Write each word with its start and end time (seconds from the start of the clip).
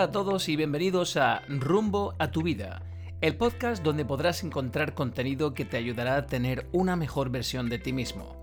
Hola 0.00 0.08
a 0.08 0.12
todos 0.12 0.48
y 0.48 0.56
bienvenidos 0.56 1.18
a 1.18 1.42
Rumbo 1.46 2.14
a 2.18 2.30
tu 2.30 2.42
vida, 2.42 2.80
el 3.20 3.36
podcast 3.36 3.82
donde 3.82 4.06
podrás 4.06 4.42
encontrar 4.42 4.94
contenido 4.94 5.52
que 5.52 5.66
te 5.66 5.76
ayudará 5.76 6.16
a 6.16 6.24
tener 6.24 6.66
una 6.72 6.96
mejor 6.96 7.28
versión 7.28 7.68
de 7.68 7.78
ti 7.78 7.92
mismo. 7.92 8.34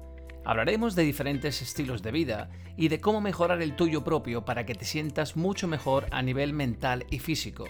Hablaremos 0.46 0.94
de 0.94 1.02
diferentes 1.02 1.64
estilos 1.64 2.04
de 2.04 2.12
vida 2.12 2.52
y 2.78 2.90
de 2.90 3.02
cómo 3.02 3.22
mejorar 3.22 3.64
el 3.64 3.76
tuyo 3.76 4.04
propio 4.04 4.46
para 4.46 4.68
que 4.68 4.76
te 4.76 4.86
sientas 4.86 5.36
mucho 5.36 5.68
mejor 5.68 6.06
a 6.12 6.22
nivel 6.22 6.54
mental 6.54 7.08
y 7.10 7.18
físico. 7.18 7.66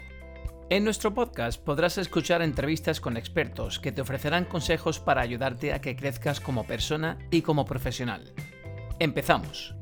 En 0.70 0.84
nuestro 0.84 1.14
podcast 1.14 1.58
podrás 1.64 1.98
escuchar 1.98 2.42
entrevistas 2.42 3.00
con 3.00 3.16
expertos 3.16 3.80
que 3.80 3.94
te 3.94 4.02
ofrecerán 4.02 4.44
consejos 4.44 5.00
para 5.00 5.22
ayudarte 5.22 5.72
a 5.72 5.80
que 5.80 5.96
crezcas 5.96 6.42
como 6.42 6.66
persona 6.66 7.18
y 7.32 7.42
como 7.42 7.64
profesional. 7.64 8.34
Empezamos. 9.00 9.77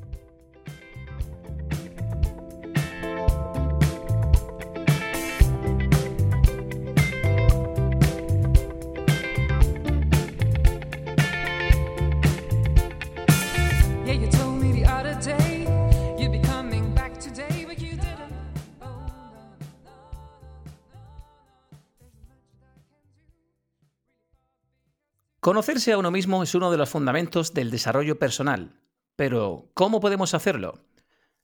Conocerse 25.46 25.92
a 25.92 26.00
uno 26.00 26.10
mismo 26.10 26.42
es 26.42 26.56
uno 26.56 26.72
de 26.72 26.78
los 26.78 26.90
fundamentos 26.90 27.54
del 27.54 27.70
desarrollo 27.70 28.18
personal. 28.18 28.82
Pero, 29.16 29.70
¿cómo 29.76 30.00
podemos 30.00 30.34
hacerlo? 30.34 30.88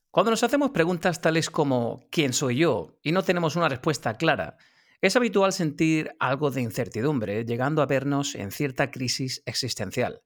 Cuando 0.10 0.32
nos 0.32 0.42
hacemos 0.42 0.72
preguntas 0.72 1.22
tales 1.22 1.52
como 1.52 2.08
¿quién 2.10 2.34
soy 2.34 2.56
yo? 2.56 2.98
y 3.04 3.12
no 3.12 3.22
tenemos 3.22 3.56
una 3.56 3.70
respuesta 3.70 4.16
clara, 4.16 4.58
es 5.02 5.16
habitual 5.16 5.54
sentir 5.54 6.16
algo 6.20 6.50
de 6.50 6.62
incertidumbre, 6.62 7.46
llegando 7.46 7.84
a 7.84 7.86
vernos 7.86 8.34
en 8.34 8.50
cierta 8.50 8.90
crisis 8.90 9.44
existencial. 9.46 10.24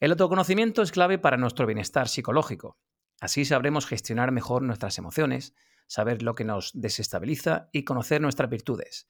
El 0.00 0.10
autoconocimiento 0.10 0.82
es 0.82 0.92
clave 0.92 1.16
para 1.16 1.38
nuestro 1.38 1.64
bienestar 1.64 2.08
psicológico. 2.08 2.76
Así 3.22 3.46
sabremos 3.46 3.86
gestionar 3.86 4.32
mejor 4.32 4.60
nuestras 4.60 4.98
emociones, 4.98 5.54
saber 5.86 6.20
lo 6.20 6.34
que 6.34 6.44
nos 6.44 6.72
desestabiliza 6.74 7.70
y 7.72 7.84
conocer 7.84 8.20
nuestras 8.20 8.50
virtudes. 8.50 9.08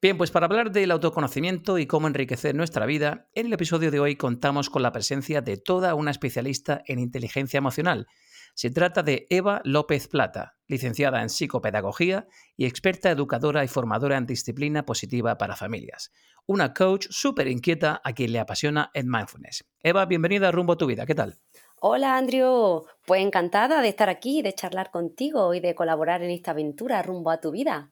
Bien, 0.00 0.16
pues 0.16 0.30
para 0.30 0.46
hablar 0.46 0.70
del 0.70 0.92
autoconocimiento 0.92 1.76
y 1.76 1.88
cómo 1.88 2.06
enriquecer 2.06 2.54
nuestra 2.54 2.86
vida, 2.86 3.26
en 3.34 3.46
el 3.46 3.52
episodio 3.52 3.90
de 3.90 3.98
hoy 3.98 4.14
contamos 4.14 4.70
con 4.70 4.82
la 4.82 4.92
presencia 4.92 5.40
de 5.40 5.56
toda 5.56 5.96
una 5.96 6.12
especialista 6.12 6.82
en 6.86 7.00
inteligencia 7.00 7.58
emocional. 7.58 8.06
Se 8.54 8.70
trata 8.70 9.02
de 9.02 9.26
Eva 9.28 9.60
López 9.64 10.06
Plata, 10.06 10.54
licenciada 10.68 11.20
en 11.20 11.30
psicopedagogía 11.30 12.28
y 12.56 12.66
experta 12.66 13.10
educadora 13.10 13.64
y 13.64 13.68
formadora 13.68 14.16
en 14.16 14.26
disciplina 14.26 14.86
positiva 14.86 15.36
para 15.36 15.56
familias. 15.56 16.12
Una 16.46 16.72
coach 16.74 17.08
súper 17.10 17.48
inquieta 17.48 18.00
a 18.04 18.12
quien 18.12 18.30
le 18.30 18.38
apasiona 18.38 18.92
el 18.94 19.06
mindfulness. 19.06 19.64
Eva, 19.82 20.06
bienvenida 20.06 20.46
a 20.46 20.52
Rumbo 20.52 20.74
a 20.74 20.78
tu 20.78 20.86
Vida, 20.86 21.06
¿qué 21.06 21.16
tal? 21.16 21.40
Hola 21.80 22.16
Andrew, 22.16 22.84
pues 23.04 23.20
encantada 23.20 23.82
de 23.82 23.88
estar 23.88 24.08
aquí, 24.08 24.42
de 24.42 24.52
charlar 24.52 24.92
contigo 24.92 25.54
y 25.54 25.60
de 25.60 25.74
colaborar 25.74 26.22
en 26.22 26.30
esta 26.30 26.52
aventura 26.52 27.02
rumbo 27.02 27.32
a 27.32 27.40
tu 27.40 27.50
vida. 27.50 27.90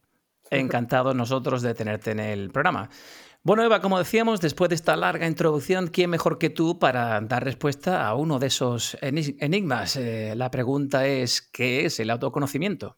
Encantados 0.50 1.14
nosotros 1.14 1.62
de 1.62 1.74
tenerte 1.74 2.12
en 2.12 2.20
el 2.20 2.50
programa. 2.50 2.88
Bueno, 3.42 3.62
Eva, 3.62 3.80
como 3.80 3.98
decíamos, 3.98 4.40
después 4.40 4.68
de 4.70 4.74
esta 4.74 4.96
larga 4.96 5.28
introducción, 5.28 5.86
¿quién 5.86 6.10
mejor 6.10 6.36
que 6.38 6.50
tú 6.50 6.80
para 6.80 7.20
dar 7.20 7.44
respuesta 7.44 8.06
a 8.06 8.14
uno 8.16 8.40
de 8.40 8.48
esos 8.48 8.96
enigmas? 9.00 9.96
Eh, 9.96 10.34
la 10.34 10.50
pregunta 10.50 11.06
es, 11.06 11.42
¿qué 11.42 11.86
es 11.86 12.00
el 12.00 12.10
autoconocimiento? 12.10 12.96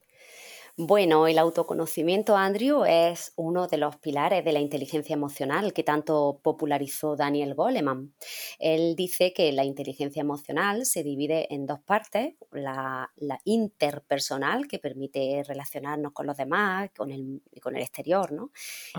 Bueno, 0.81 1.27
el 1.27 1.41
autoconocimiento, 1.41 2.37
Andrew, 2.37 2.85
es 2.85 3.33
uno 3.35 3.67
de 3.67 3.79
los 3.79 3.97
pilares 3.97 4.45
de 4.45 4.53
la 4.53 4.61
inteligencia 4.61 5.13
emocional 5.13 5.73
que 5.73 5.83
tanto 5.83 6.39
popularizó 6.41 7.17
Daniel 7.17 7.57
Goleman. 7.57 8.15
Él 8.61 8.95
dice 8.95 9.33
que 9.33 9.51
la 9.51 9.65
inteligencia 9.65 10.21
emocional 10.21 10.87
se 10.87 11.03
divide 11.03 11.53
en 11.53 11.67
dos 11.67 11.81
partes, 11.81 12.37
la, 12.53 13.11
interpersonal, 13.43 14.69
que 14.69 14.79
permite 14.79 15.43
relacionarnos 15.43 16.13
con 16.13 16.29
los 16.29 16.37
demás, 16.37 16.91
con 16.97 17.11
el, 17.11 17.43
con 17.61 17.75
el 17.75 17.83
exterior, 17.83 18.31
¿no? 18.31 18.53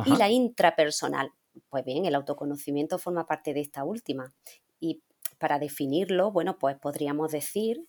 Y 0.06 0.18
la 0.18 0.30
intrapersonal. 0.30 1.32
Pues 1.70 1.86
bien, 1.86 2.04
el 2.04 2.16
autoconocimiento 2.16 3.00
forma 3.00 3.26
parte 3.26 3.54
de 3.54 3.62
esta 3.62 3.86
última. 3.86 4.34
Y 4.82 5.02
para 5.40 5.60
definirlo, 5.60 6.32
bueno, 6.32 6.58
pues 6.60 6.78
podríamos 6.78 7.32
decir 7.32 7.88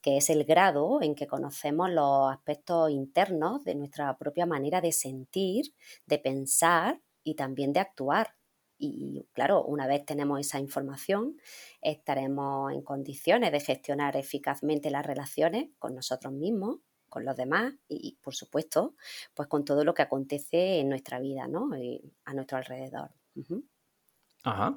que 0.00 0.16
es 0.18 0.30
el 0.30 0.44
grado 0.44 1.00
en 1.02 1.14
que 1.14 1.26
conocemos 1.26 1.90
los 1.90 2.32
aspectos 2.32 2.90
internos 2.90 3.64
de 3.64 3.74
nuestra 3.74 4.16
propia 4.18 4.46
manera 4.46 4.80
de 4.80 4.92
sentir, 4.92 5.74
de 6.06 6.18
pensar 6.18 7.00
y 7.24 7.34
también 7.34 7.72
de 7.72 7.80
actuar. 7.80 8.34
Y 8.78 9.28
claro, 9.32 9.64
una 9.64 9.86
vez 9.86 10.04
tenemos 10.04 10.40
esa 10.40 10.58
información, 10.58 11.36
estaremos 11.80 12.72
en 12.72 12.82
condiciones 12.82 13.52
de 13.52 13.60
gestionar 13.60 14.16
eficazmente 14.16 14.90
las 14.90 15.06
relaciones 15.06 15.70
con 15.78 15.94
nosotros 15.94 16.32
mismos, 16.32 16.78
con 17.08 17.24
los 17.24 17.36
demás 17.36 17.74
y, 17.88 18.18
por 18.22 18.34
supuesto, 18.34 18.96
pues 19.34 19.48
con 19.48 19.64
todo 19.64 19.84
lo 19.84 19.94
que 19.94 20.02
acontece 20.02 20.80
en 20.80 20.88
nuestra 20.88 21.20
vida, 21.20 21.46
¿no? 21.48 21.76
Y 21.76 22.12
a 22.24 22.34
nuestro 22.34 22.58
alrededor. 22.58 23.10
Ajá. 24.44 24.76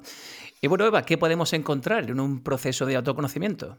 Y 0.60 0.68
bueno, 0.68 0.86
Eva, 0.86 1.04
¿qué 1.04 1.18
podemos 1.18 1.52
encontrar 1.52 2.08
en 2.08 2.20
un 2.20 2.42
proceso 2.42 2.86
de 2.86 2.96
autoconocimiento? 2.96 3.78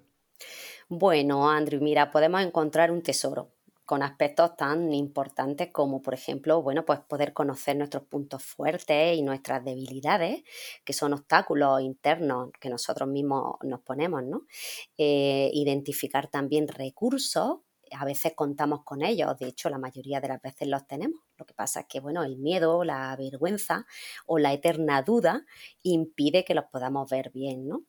Bueno, 0.90 1.50
Andrew, 1.50 1.82
mira, 1.82 2.12
podemos 2.12 2.42
encontrar 2.42 2.92
un 2.92 3.02
tesoro 3.02 3.54
con 3.88 4.04
aspectos 4.04 4.58
tan 4.58 4.94
importantes 4.94 5.70
como, 5.72 6.02
por 6.02 6.14
ejemplo, 6.14 6.62
bueno, 6.62 6.86
pues 6.86 7.00
poder 7.00 7.32
conocer 7.32 7.78
nuestros 7.78 8.04
puntos 8.04 8.44
fuertes 8.44 9.18
y 9.18 9.22
nuestras 9.22 9.64
debilidades, 9.64 10.44
que 10.84 10.92
son 10.92 11.14
obstáculos 11.14 11.82
internos 11.82 12.50
que 12.60 12.70
nosotros 12.70 13.08
mismos 13.08 13.56
nos 13.64 13.80
ponemos, 13.80 14.24
¿no? 14.24 14.46
Eh, 14.98 15.50
identificar 15.54 16.28
también 16.28 16.68
recursos 16.68 17.60
a 17.92 18.06
veces 18.06 18.34
contamos 18.36 18.84
con 18.84 19.04
ellos, 19.04 19.38
de 19.38 19.48
hecho 19.48 19.70
la 19.70 19.78
mayoría 19.78 20.20
de 20.20 20.28
las 20.30 20.42
veces 20.42 20.68
los 20.68 20.88
tenemos. 20.88 21.22
Lo 21.38 21.46
que 21.46 21.54
pasa 21.54 21.82
es 21.82 21.86
que, 21.88 22.00
bueno, 22.00 22.24
el 22.24 22.38
miedo, 22.38 22.84
la 22.84 23.16
vergüenza 23.16 23.86
o 24.26 24.40
la 24.40 24.54
eterna 24.54 25.02
duda 25.02 25.46
impide 25.84 26.44
que 26.44 26.56
los 26.56 26.66
podamos 26.66 27.10
ver 27.10 27.32
bien, 27.32 27.68
¿no? 27.68 27.84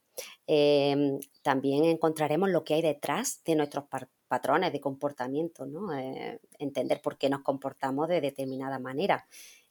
Em, 0.47 1.19
también 1.43 1.85
encontraremos 1.85 2.51
lo 2.51 2.65
que 2.65 2.75
hay 2.75 2.83
detrás 2.83 3.43
de 3.45 3.55
nuestros 3.57 3.85
patrones 4.27 4.73
de 4.73 4.81
comportamiento, 4.81 5.67
¿no? 5.67 5.97
Eh, 5.97 6.41
entender 6.59 7.01
por 7.01 7.19
qué 7.19 7.31
nos 7.31 7.43
comportamos 7.43 8.09
de 8.09 8.21
determinada 8.21 8.79
manera 8.79 9.27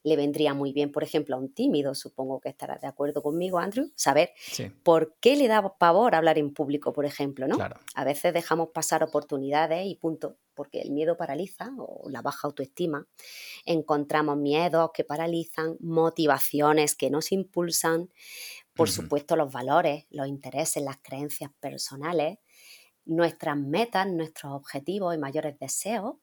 le 0.08 0.16
vendría 0.16 0.54
muy 0.54 0.72
bien, 0.72 0.92
por 0.92 1.04
ejemplo, 1.04 1.36
a 1.36 1.40
un 1.40 1.54
tímido, 1.54 1.94
supongo 1.94 2.40
que 2.40 2.50
estarás 2.50 2.82
de 2.82 2.88
acuerdo 2.88 3.22
conmigo, 3.22 3.60
Andrew, 3.60 3.92
saber 3.96 4.32
por 4.84 5.16
qué 5.20 5.36
le 5.36 5.48
da 5.48 5.78
pavor 5.78 6.16
hablar 6.16 6.38
en 6.38 6.54
público, 6.54 6.94
por 6.94 7.06
ejemplo, 7.06 7.48
¿no? 7.48 7.58
A 7.96 8.04
veces 8.06 8.34
dejamos 8.34 8.70
pasar 8.70 9.04
oportunidades 9.04 9.86
y 9.86 9.96
punto, 9.96 10.38
porque 10.54 10.80
el 10.82 10.92
miedo 10.92 11.18
paraliza 11.18 11.72
o 11.78 12.10
la 12.10 12.22
baja 12.22 12.48
autoestima. 12.48 13.08
Encontramos 13.66 14.38
miedos 14.38 14.92
que 14.94 15.04
paralizan, 15.04 15.76
motivaciones 15.80 16.96
que 16.96 17.10
nos 17.10 17.32
impulsan, 17.32 18.10
por 18.74 18.90
supuesto 18.90 19.36
los 19.36 19.52
valores, 19.52 20.06
los 20.10 20.28
intereses, 20.28 20.82
las 20.84 20.98
creencias 21.02 21.52
personales, 21.60 22.38
nuestras 23.06 23.58
metas, 23.58 24.08
nuestros 24.08 24.54
objetivos 24.54 25.16
y 25.16 25.18
mayores 25.18 25.58
deseos 25.60 26.16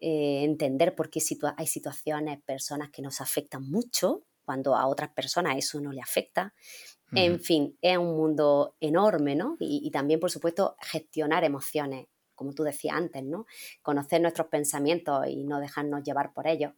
eh, 0.00 0.44
entender 0.44 0.94
por 0.94 1.10
qué 1.10 1.20
hay 1.56 1.66
situaciones, 1.66 2.42
personas 2.42 2.90
que 2.90 3.02
nos 3.02 3.20
afectan 3.20 3.68
mucho, 3.70 4.24
cuando 4.44 4.74
a 4.74 4.86
otras 4.86 5.10
personas 5.10 5.56
eso 5.56 5.80
no 5.80 5.92
le 5.92 6.00
afecta. 6.00 6.54
En 7.12 7.40
fin, 7.40 7.76
es 7.82 7.98
un 7.98 8.16
mundo 8.16 8.76
enorme, 8.80 9.34
¿no? 9.34 9.56
Y, 9.58 9.90
también, 9.90 10.20
por 10.20 10.30
supuesto, 10.30 10.76
gestionar 10.80 11.42
emociones, 11.42 12.06
como 12.36 12.52
tú 12.52 12.62
decías 12.62 12.96
antes, 12.96 13.24
¿no? 13.24 13.46
Conocer 13.82 14.20
nuestros 14.20 14.46
pensamientos 14.46 15.26
y 15.26 15.42
no 15.42 15.58
dejarnos 15.58 16.04
llevar 16.04 16.32
por 16.32 16.46
ellos 16.46 16.72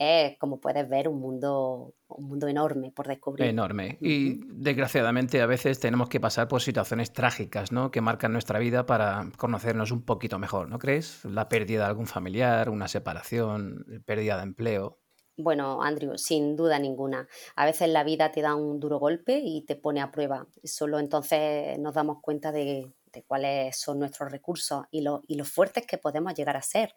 es, 0.00 0.38
como 0.38 0.60
puedes 0.60 0.88
ver, 0.88 1.08
un 1.08 1.20
mundo, 1.20 1.94
un 2.08 2.24
mundo 2.24 2.48
enorme 2.48 2.90
por 2.90 3.06
descubrir. 3.06 3.46
Enorme. 3.46 3.98
Y 4.00 4.40
desgraciadamente 4.46 5.42
a 5.42 5.46
veces 5.46 5.78
tenemos 5.78 6.08
que 6.08 6.18
pasar 6.18 6.48
por 6.48 6.62
situaciones 6.62 7.12
trágicas, 7.12 7.70
¿no? 7.70 7.90
Que 7.90 8.00
marcan 8.00 8.32
nuestra 8.32 8.58
vida 8.58 8.86
para 8.86 9.30
conocernos 9.36 9.90
un 9.90 10.02
poquito 10.02 10.38
mejor, 10.38 10.70
¿no 10.70 10.78
crees? 10.78 11.22
La 11.26 11.50
pérdida 11.50 11.80
de 11.80 11.88
algún 11.88 12.06
familiar, 12.06 12.70
una 12.70 12.88
separación, 12.88 13.84
pérdida 14.06 14.38
de 14.38 14.44
empleo. 14.44 14.98
Bueno, 15.36 15.82
Andrew, 15.82 16.16
sin 16.16 16.56
duda 16.56 16.78
ninguna. 16.78 17.28
A 17.54 17.66
veces 17.66 17.90
la 17.90 18.02
vida 18.02 18.32
te 18.32 18.40
da 18.40 18.54
un 18.54 18.80
duro 18.80 18.98
golpe 18.98 19.38
y 19.44 19.66
te 19.66 19.76
pone 19.76 20.00
a 20.00 20.10
prueba. 20.10 20.46
Solo 20.64 20.98
entonces 20.98 21.78
nos 21.78 21.92
damos 21.92 22.22
cuenta 22.22 22.52
de, 22.52 22.90
cuáles 23.26 23.76
son 23.76 23.98
nuestros 23.98 24.32
recursos 24.32 24.84
y 24.90 25.02
lo, 25.02 25.24
y 25.26 25.38
fuertes 25.40 25.86
que 25.86 25.98
podemos 25.98 26.32
llegar 26.34 26.56
a 26.56 26.62
ser. 26.62 26.94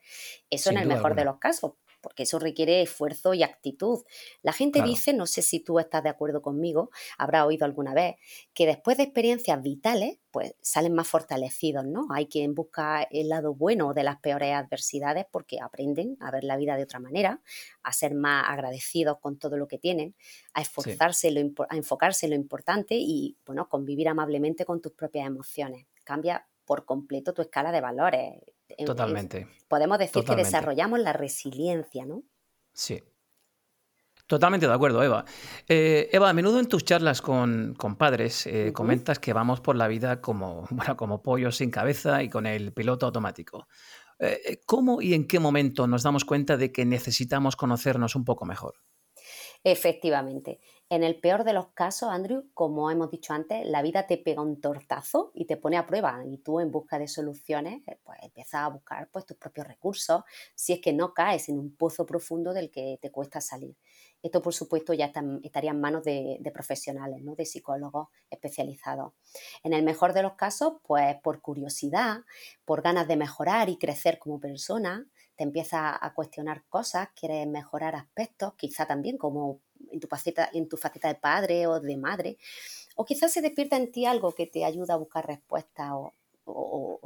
Eso 0.50 0.70
en 0.70 0.78
el 0.78 0.88
mejor 0.88 1.16
de 1.16 1.26
los 1.26 1.38
casos 1.38 1.74
porque 2.04 2.24
eso 2.24 2.38
requiere 2.38 2.84
esfuerzo 2.84 3.34
y 3.34 3.42
actitud. 3.42 4.04
La 4.44 4.54
gente 4.54 4.84
dice, 4.84 5.14
no 5.14 5.26
sé 5.26 5.42
si 5.42 5.62
tú 5.62 5.80
estás 5.80 6.04
de 6.04 6.10
acuerdo 6.10 6.42
conmigo, 6.42 6.92
habrá 7.18 7.46
oído 7.46 7.66
alguna 7.66 7.94
vez, 7.96 8.18
que 8.54 8.68
después 8.68 8.98
de 8.98 9.04
experiencias 9.04 9.62
vitales, 9.64 10.20
pues 10.30 10.56
salen 10.62 10.94
más 10.94 11.08
fortalecidos, 11.08 11.86
¿no? 11.86 12.08
Hay 12.12 12.28
quien 12.28 12.54
busca 12.54 13.04
el 13.04 13.30
lado 13.30 13.54
bueno 13.56 13.94
de 13.94 14.04
las 14.04 14.20
peores 14.20 14.54
adversidades 14.54 15.26
porque 15.32 15.60
aprenden 15.62 16.18
a 16.20 16.30
ver 16.32 16.44
la 16.44 16.58
vida 16.58 16.76
de 16.76 16.84
otra 16.84 17.00
manera, 17.00 17.42
a 17.84 17.94
ser 17.94 18.14
más 18.14 18.46
agradecidos 18.48 19.20
con 19.20 19.40
todo 19.40 19.58
lo 19.58 19.68
que 19.68 19.78
tienen, 19.78 20.16
a 20.54 20.62
esforzarse, 20.62 21.30
a 21.70 21.76
enfocarse 21.76 22.26
en 22.26 22.32
lo 22.32 22.36
importante 22.36 22.96
y, 23.00 23.38
bueno, 23.46 23.70
convivir 23.70 24.10
amablemente 24.10 24.66
con 24.66 24.82
tus 24.82 24.92
propias 24.92 25.26
emociones. 25.28 25.88
Cambia 26.04 26.46
por 26.66 26.86
completo 26.86 27.34
tu 27.34 27.42
escala 27.42 27.72
de 27.72 27.82
valores. 27.82 28.42
Totalmente. 28.86 29.48
podemos 29.68 30.00
decir 30.00 30.24
que 30.24 30.36
desarrollamos 30.36 31.00
la 31.00 31.14
resiliencia, 31.14 32.06
¿no? 32.06 32.24
Sí. 32.74 33.04
Totalmente 34.26 34.68
de 34.68 34.74
acuerdo, 34.74 35.04
Eva. 35.04 35.26
Eh, 35.68 36.10
Eva, 36.12 36.30
a 36.30 36.34
menudo 36.34 36.60
en 36.60 36.68
tus 36.68 36.86
charlas 36.86 37.22
con, 37.22 37.76
padres 37.98 38.48
eh, 38.48 38.72
comentas 38.74 39.20
que 39.20 39.34
vamos 39.34 39.60
por 39.60 39.76
la 39.76 39.88
vida 39.88 40.22
como, 40.22 40.66
bueno, 40.72 40.96
como 40.98 41.22
pollos 41.22 41.58
sin 41.58 41.70
cabeza 41.70 42.24
y 42.24 42.30
con 42.30 42.46
el 42.46 42.74
piloto 42.74 43.06
automático. 43.06 43.68
Eh, 44.20 44.62
¿Cómo 44.66 45.02
y 45.02 45.14
en 45.14 45.28
qué 45.28 45.40
momento 45.40 45.88
nos 45.88 46.04
damos 46.04 46.24
cuenta 46.24 46.56
de 46.56 46.72
que 46.72 46.86
necesitamos 46.86 47.56
conocernos 47.56 48.16
un 48.16 48.24
poco 48.24 48.46
mejor? 48.46 48.76
Efectivamente. 49.64 50.60
En 50.90 51.04
el 51.04 51.20
peor 51.20 51.44
de 51.44 51.54
los 51.54 51.70
casos, 51.70 52.10
Andrew, 52.10 52.50
como 52.54 52.92
hemos 52.92 53.10
dicho 53.10 53.34
antes, 53.34 53.66
la 53.66 53.82
vida 53.82 54.06
te 54.06 54.18
pega 54.18 54.42
un 54.42 54.62
tortazo 54.62 55.32
y 55.34 55.46
te 55.46 55.58
pone 55.58 55.78
a 55.78 55.88
prueba 55.88 56.24
y 56.26 56.38
tú 56.38 56.60
en 56.60 56.72
busca 56.72 57.00
de 57.00 57.08
soluciones, 57.08 57.82
eh, 57.88 58.00
pues 58.04 58.20
empiezas 58.22 58.62
a 58.62 58.68
buscar 58.68 59.10
pues, 59.12 59.26
tus 59.26 59.38
propios 59.38 59.68
recursos 59.68 60.24
si 60.54 60.74
es 60.74 60.82
que 60.82 60.94
no 60.94 61.14
caes 61.14 61.50
en 61.50 61.58
un 61.58 61.76
pozo 61.76 62.06
profundo 62.06 62.54
del 62.54 62.70
que 62.70 63.00
te 63.02 63.12
cuesta 63.12 63.42
salir. 63.42 63.76
Esto, 64.22 64.42
por 64.42 64.54
supuesto, 64.54 64.94
ya 64.94 65.12
estaría 65.44 65.72
en 65.72 65.82
manos 65.82 66.04
de, 66.04 66.40
profesionales, 66.54 67.22
¿no? 67.24 67.36
de 67.36 67.46
psicólogos 67.46 68.08
especializados. 68.30 69.14
En 69.64 69.74
el 69.74 69.84
mejor 69.84 70.14
de 70.14 70.24
los 70.24 70.36
casos, 70.36 70.76
pues 70.84 71.18
por 71.22 71.42
curiosidad, 71.42 72.22
por 72.64 72.82
ganas 72.82 73.08
de 73.08 73.18
mejorar 73.18 73.68
y 73.68 73.78
crecer 73.78 74.20
como 74.20 74.40
persona, 74.40 75.06
te 75.36 75.44
empiezas 75.44 75.98
a 76.00 76.14
cuestionar 76.14 76.64
cosas, 76.70 77.10
quieres 77.20 77.48
mejorar 77.48 77.96
aspectos, 77.96 78.54
quizá 78.54 78.86
también 78.86 79.18
como 79.18 79.60
en 79.92 80.00
tu, 80.00 80.08
faceta, 80.08 80.50
en 80.54 80.68
tu 80.68 80.78
faceta 80.78 81.08
de 81.08 81.16
padre 81.16 81.68
o 81.68 81.80
de 81.80 81.98
madre, 81.98 82.38
o 82.96 83.06
quizás 83.06 83.32
se 83.32 83.42
despierta 83.42 83.78
en 83.78 83.92
ti 83.92 84.06
algo 84.06 84.34
que 84.34 84.48
te 84.48 84.66
ayuda 84.66 84.94
a 84.94 84.98
buscar 84.98 85.26
respuestas 85.26 85.92
o, 85.94 86.14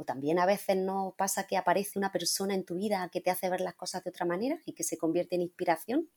también 0.06 0.38
a 0.38 0.46
veces 0.46 0.76
no 0.76 1.14
pasa 1.18 1.46
que 1.46 1.56
aparece 1.56 1.98
una 1.98 2.10
persona 2.10 2.54
en 2.54 2.64
tu 2.64 2.76
vida 2.76 3.08
que 3.12 3.20
te 3.20 3.30
hace 3.30 3.50
ver 3.50 3.60
las 3.60 3.74
cosas 3.74 4.02
de 4.02 4.10
otra 4.10 4.24
manera 4.24 4.58
y 4.64 4.72
que 4.72 4.82
se 4.82 4.96
convierte 4.96 5.36
en 5.36 5.42
inspiración. 5.42 6.08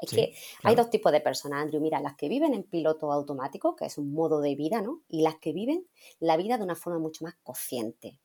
Es 0.00 0.10
que 0.10 0.34
hay 0.62 0.76
dos 0.76 0.90
tipos 0.90 1.10
de 1.10 1.20
personas, 1.20 1.62
Andrew. 1.62 1.80
Mira, 1.80 2.00
las 2.00 2.14
que 2.14 2.28
viven 2.28 2.54
en 2.54 2.62
piloto 2.62 3.12
automático, 3.12 3.74
que 3.74 3.86
es 3.86 3.98
un 3.98 4.12
modo 4.12 4.40
de 4.40 4.54
vida, 4.54 4.80
¿no? 4.80 5.02
Y 5.08 5.22
las 5.22 5.36
que 5.36 5.52
viven 5.52 5.88
la 6.20 6.36
vida 6.36 6.56
de 6.56 6.62
una 6.62 6.76
forma 6.76 7.00
mucho 7.00 7.24
más 7.24 7.34
consciente. 7.42 8.20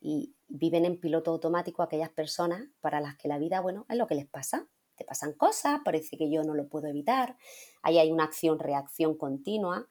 Y 0.00 0.34
viven 0.48 0.86
en 0.86 0.98
piloto 0.98 1.30
automático 1.30 1.82
aquellas 1.82 2.10
personas 2.10 2.66
para 2.80 3.00
las 3.00 3.16
que 3.16 3.28
la 3.28 3.38
vida, 3.38 3.60
bueno, 3.60 3.84
es 3.90 3.98
lo 3.98 4.06
que 4.06 4.14
les 4.14 4.26
pasa. 4.26 4.66
Te 5.00 5.06
pasan 5.06 5.32
cosas, 5.32 5.80
parece 5.82 6.18
que 6.18 6.30
yo 6.30 6.42
no 6.42 6.52
lo 6.52 6.68
puedo 6.68 6.86
evitar. 6.86 7.38
Ahí 7.80 7.98
hay 7.98 8.12
una 8.12 8.24
acción-reacción 8.24 9.16
continua. 9.16 9.86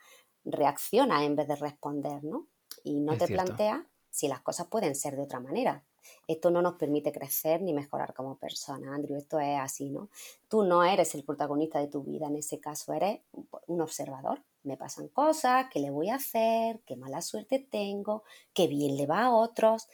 Reacciona 0.45 1.25
en 1.25 1.35
vez 1.35 1.47
de 1.47 1.55
responder, 1.55 2.23
¿no? 2.23 2.45
Y 2.83 2.99
no 2.99 3.17
te 3.17 3.25
plantea 3.25 3.87
si 4.11 4.27
las 4.27 4.41
cosas 4.41 4.67
pueden 4.67 4.93
ser 4.93 5.15
de 5.15 5.23
otra 5.23 5.39
manera. 5.39 5.83
Esto 6.27 6.51
no 6.51 6.61
nos 6.61 6.75
permite 6.75 7.11
crecer 7.11 7.59
ni 7.63 7.73
mejorar 7.73 8.13
como 8.13 8.37
persona, 8.37 8.93
Andrew. 8.93 9.17
Esto 9.17 9.39
es 9.39 9.59
así, 9.59 9.89
¿no? 9.89 10.11
Tú 10.47 10.61
no 10.61 10.83
eres 10.83 11.15
el 11.15 11.23
protagonista 11.23 11.79
de 11.79 11.87
tu 11.87 12.03
vida, 12.03 12.27
en 12.27 12.35
ese 12.35 12.59
caso 12.59 12.93
eres 12.93 13.21
un 13.65 13.81
observador. 13.81 14.43
Me 14.61 14.77
pasan 14.77 15.07
cosas, 15.07 15.65
¿qué 15.71 15.79
le 15.79 15.89
voy 15.89 16.09
a 16.09 16.15
hacer? 16.17 16.81
¿Qué 16.85 16.95
mala 16.97 17.23
suerte 17.23 17.57
tengo? 17.57 18.21
¿Qué 18.53 18.67
bien 18.67 18.95
le 18.95 19.07
va 19.07 19.23
a 19.23 19.35
otros? 19.35 19.87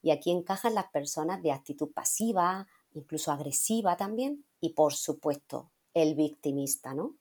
Y 0.00 0.12
aquí 0.12 0.30
encajan 0.30 0.74
las 0.74 0.90
personas 0.90 1.42
de 1.42 1.52
actitud 1.52 1.92
pasiva, 1.92 2.66
incluso 2.94 3.32
agresiva 3.32 3.96
también, 3.96 4.44
y 4.60 4.70
por 4.70 4.94
supuesto, 4.94 5.72
el 5.94 6.14
victimista, 6.14 6.94
¿no? 6.94 7.16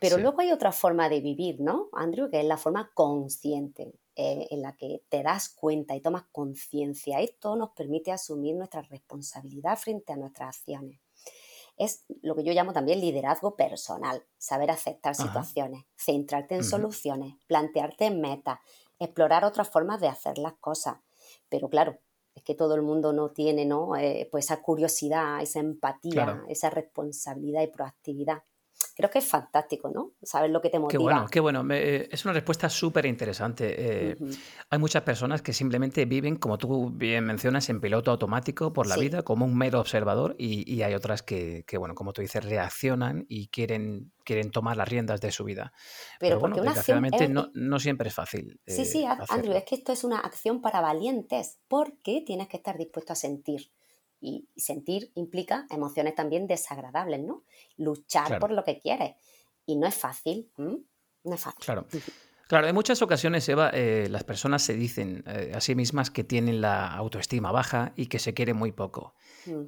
Pero 0.00 0.16
luego 0.16 0.40
hay 0.40 0.50
otra 0.50 0.72
forma 0.72 1.08
de 1.08 1.20
vivir, 1.20 1.60
¿no, 1.60 1.88
Andrew? 1.92 2.30
Que 2.30 2.40
es 2.40 2.46
la 2.46 2.56
forma 2.56 2.90
consciente. 2.94 4.00
Eh, 4.22 4.48
en 4.50 4.60
la 4.60 4.76
que 4.76 5.02
te 5.08 5.22
das 5.22 5.48
cuenta 5.48 5.96
y 5.96 6.02
tomas 6.02 6.24
conciencia. 6.30 7.20
Esto 7.20 7.56
nos 7.56 7.70
permite 7.70 8.12
asumir 8.12 8.54
nuestra 8.54 8.82
responsabilidad 8.82 9.78
frente 9.78 10.12
a 10.12 10.16
nuestras 10.16 10.58
acciones. 10.58 11.00
Es 11.78 12.04
lo 12.20 12.34
que 12.36 12.44
yo 12.44 12.52
llamo 12.52 12.74
también 12.74 13.00
liderazgo 13.00 13.56
personal, 13.56 14.26
saber 14.36 14.70
aceptar 14.72 15.14
situaciones, 15.14 15.86
centrarte 15.96 16.56
en 16.56 16.64
soluciones, 16.64 17.36
plantearte 17.46 18.10
metas, 18.10 18.58
explorar 18.98 19.46
otras 19.46 19.70
formas 19.70 20.02
de 20.02 20.08
hacer 20.08 20.36
las 20.36 20.52
cosas. 20.58 20.98
Pero 21.48 21.70
claro, 21.70 21.98
que 22.44 22.54
todo 22.54 22.74
el 22.74 22.82
mundo 22.82 23.12
no 23.12 23.30
tiene 23.30 23.64
¿no? 23.64 23.96
Eh, 23.96 24.28
pues 24.30 24.46
esa 24.46 24.62
curiosidad, 24.62 25.42
esa 25.42 25.60
empatía, 25.60 26.44
esa 26.48 26.70
responsabilidad 26.70 27.62
y 27.62 27.68
proactividad 27.68 28.42
creo 28.94 29.10
que 29.10 29.18
es 29.18 29.26
fantástico, 29.26 29.90
¿no? 29.92 30.12
Saber 30.22 30.50
lo 30.50 30.60
que 30.60 30.70
te 30.70 30.78
motiva. 30.78 30.98
Qué 30.98 31.02
bueno, 31.02 31.26
qué 31.30 31.40
bueno. 31.40 31.74
Eh, 31.74 32.08
es 32.10 32.24
una 32.24 32.34
respuesta 32.34 32.68
súper 32.68 33.06
interesante. 33.06 34.10
Eh, 34.10 34.16
hay 34.68 34.78
muchas 34.78 35.02
personas 35.02 35.42
que 35.42 35.52
simplemente 35.52 36.04
viven, 36.04 36.36
como 36.36 36.58
tú 36.58 36.90
bien 36.90 37.24
mencionas, 37.24 37.68
en 37.68 37.80
piloto 37.80 38.10
automático 38.10 38.72
por 38.72 38.86
la 38.86 38.96
vida, 38.96 39.22
como 39.22 39.44
un 39.44 39.56
mero 39.56 39.80
observador, 39.80 40.34
y, 40.38 40.82
hay 40.82 40.94
otras 40.94 41.22
que, 41.22 41.64
bueno, 41.78 41.94
como 41.94 42.12
tú 42.12 42.22
dices, 42.22 42.44
reaccionan 42.44 43.26
y 43.28 43.48
quieren, 43.48 44.12
quieren 44.24 44.50
tomar 44.50 44.76
las 44.76 44.88
riendas 44.88 45.20
de 45.20 45.30
su 45.32 45.44
vida. 45.44 45.72
Pero, 46.18 46.38
bueno, 46.38 46.56
desgraciadamente 46.56 47.28
no, 47.28 47.78
siempre 47.78 48.08
es 48.08 48.14
fácil. 48.14 48.60
Sí, 48.66 48.84
sí, 48.84 49.04
eh, 49.04 49.08
Andrew, 49.28 49.54
es 49.54 49.64
que 49.64 49.74
esto 49.74 49.92
es 49.92 50.04
una 50.04 50.18
acción 50.18 50.60
para 50.60 50.80
valientes, 50.80 51.58
porque 51.68 52.22
tienes 52.26 52.48
que 52.48 52.56
estar 52.56 52.76
dispuesto 52.78 53.12
a 53.12 53.16
sentir 53.16 53.70
y 54.20 54.48
sentir 54.56 55.10
implica 55.14 55.66
emociones 55.70 56.14
también 56.14 56.46
desagradables, 56.46 57.20
¿no? 57.20 57.44
Luchar 57.76 58.38
por 58.38 58.50
lo 58.50 58.64
que 58.64 58.78
quieres. 58.78 59.14
Y 59.66 59.76
no 59.76 59.86
es 59.86 59.94
fácil, 59.94 60.50
no 60.56 61.34
es 61.34 61.40
fácil. 61.40 61.64
Claro. 61.64 61.86
Claro, 62.50 62.66
en 62.66 62.74
muchas 62.74 63.00
ocasiones, 63.00 63.48
Eva, 63.48 63.70
eh, 63.72 64.08
las 64.10 64.24
personas 64.24 64.62
se 64.62 64.74
dicen 64.74 65.22
eh, 65.28 65.52
a 65.54 65.60
sí 65.60 65.76
mismas 65.76 66.10
que 66.10 66.24
tienen 66.24 66.60
la 66.60 66.92
autoestima 66.96 67.52
baja 67.52 67.92
y 67.94 68.06
que 68.06 68.18
se 68.18 68.34
quieren 68.34 68.56
muy 68.56 68.72
poco. 68.72 69.14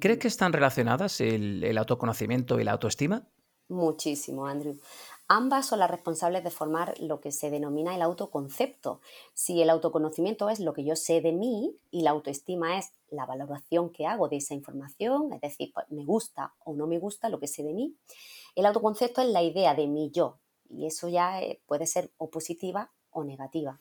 ¿Crees 0.01 0.19
que 0.19 0.27
están 0.27 0.51
relacionadas 0.51 1.21
el, 1.21 1.63
el, 1.63 1.77
autoconocimiento 1.77 2.59
y 2.59 2.65
la 2.65 2.73
autoestima? 2.73 3.25
Muchísimo, 3.69 4.45
Andrew. 4.45 4.77
Ambas 5.27 5.65
son 5.65 5.79
las 5.79 5.89
responsables 5.89 6.43
de 6.43 6.51
formar 6.51 6.95
lo 6.99 7.21
que 7.21 7.31
se 7.31 7.49
denomina 7.49 7.95
el 7.95 8.01
autoconcepto. 8.01 8.99
Si 9.33 9.61
el 9.61 9.69
autoconocimiento 9.69 10.49
es 10.49 10.59
lo 10.59 10.73
que 10.73 10.83
yo 10.83 10.95
sé 10.95 11.21
de 11.21 11.31
mí 11.31 11.77
y 11.91 12.01
la 12.01 12.11
autoestima 12.11 12.77
es 12.77 12.91
la 13.09 13.25
valoración 13.25 13.89
que 13.89 14.05
hago 14.05 14.27
de 14.27 14.37
esa 14.37 14.53
información, 14.53 15.31
es 15.31 15.41
decir, 15.41 15.71
pues, 15.73 15.89
me 15.89 16.03
gusta 16.03 16.53
o 16.65 16.73
no 16.73 16.87
me 16.87 16.99
gusta 16.99 17.29
lo 17.29 17.39
que 17.39 17.47
sé 17.47 17.63
de 17.63 17.73
mí, 17.73 17.95
el 18.55 18.65
autoconcepto 18.65 19.21
es 19.21 19.29
la 19.29 19.41
idea 19.41 19.73
de 19.75 19.87
mi 19.87 20.11
yo 20.11 20.39
y 20.69 20.87
eso 20.87 21.07
ya 21.07 21.41
eh, 21.41 21.61
puede 21.65 21.87
ser 21.87 22.11
o 22.17 22.29
positiva 22.29 22.91
o 23.11 23.23
negativa. 23.23 23.79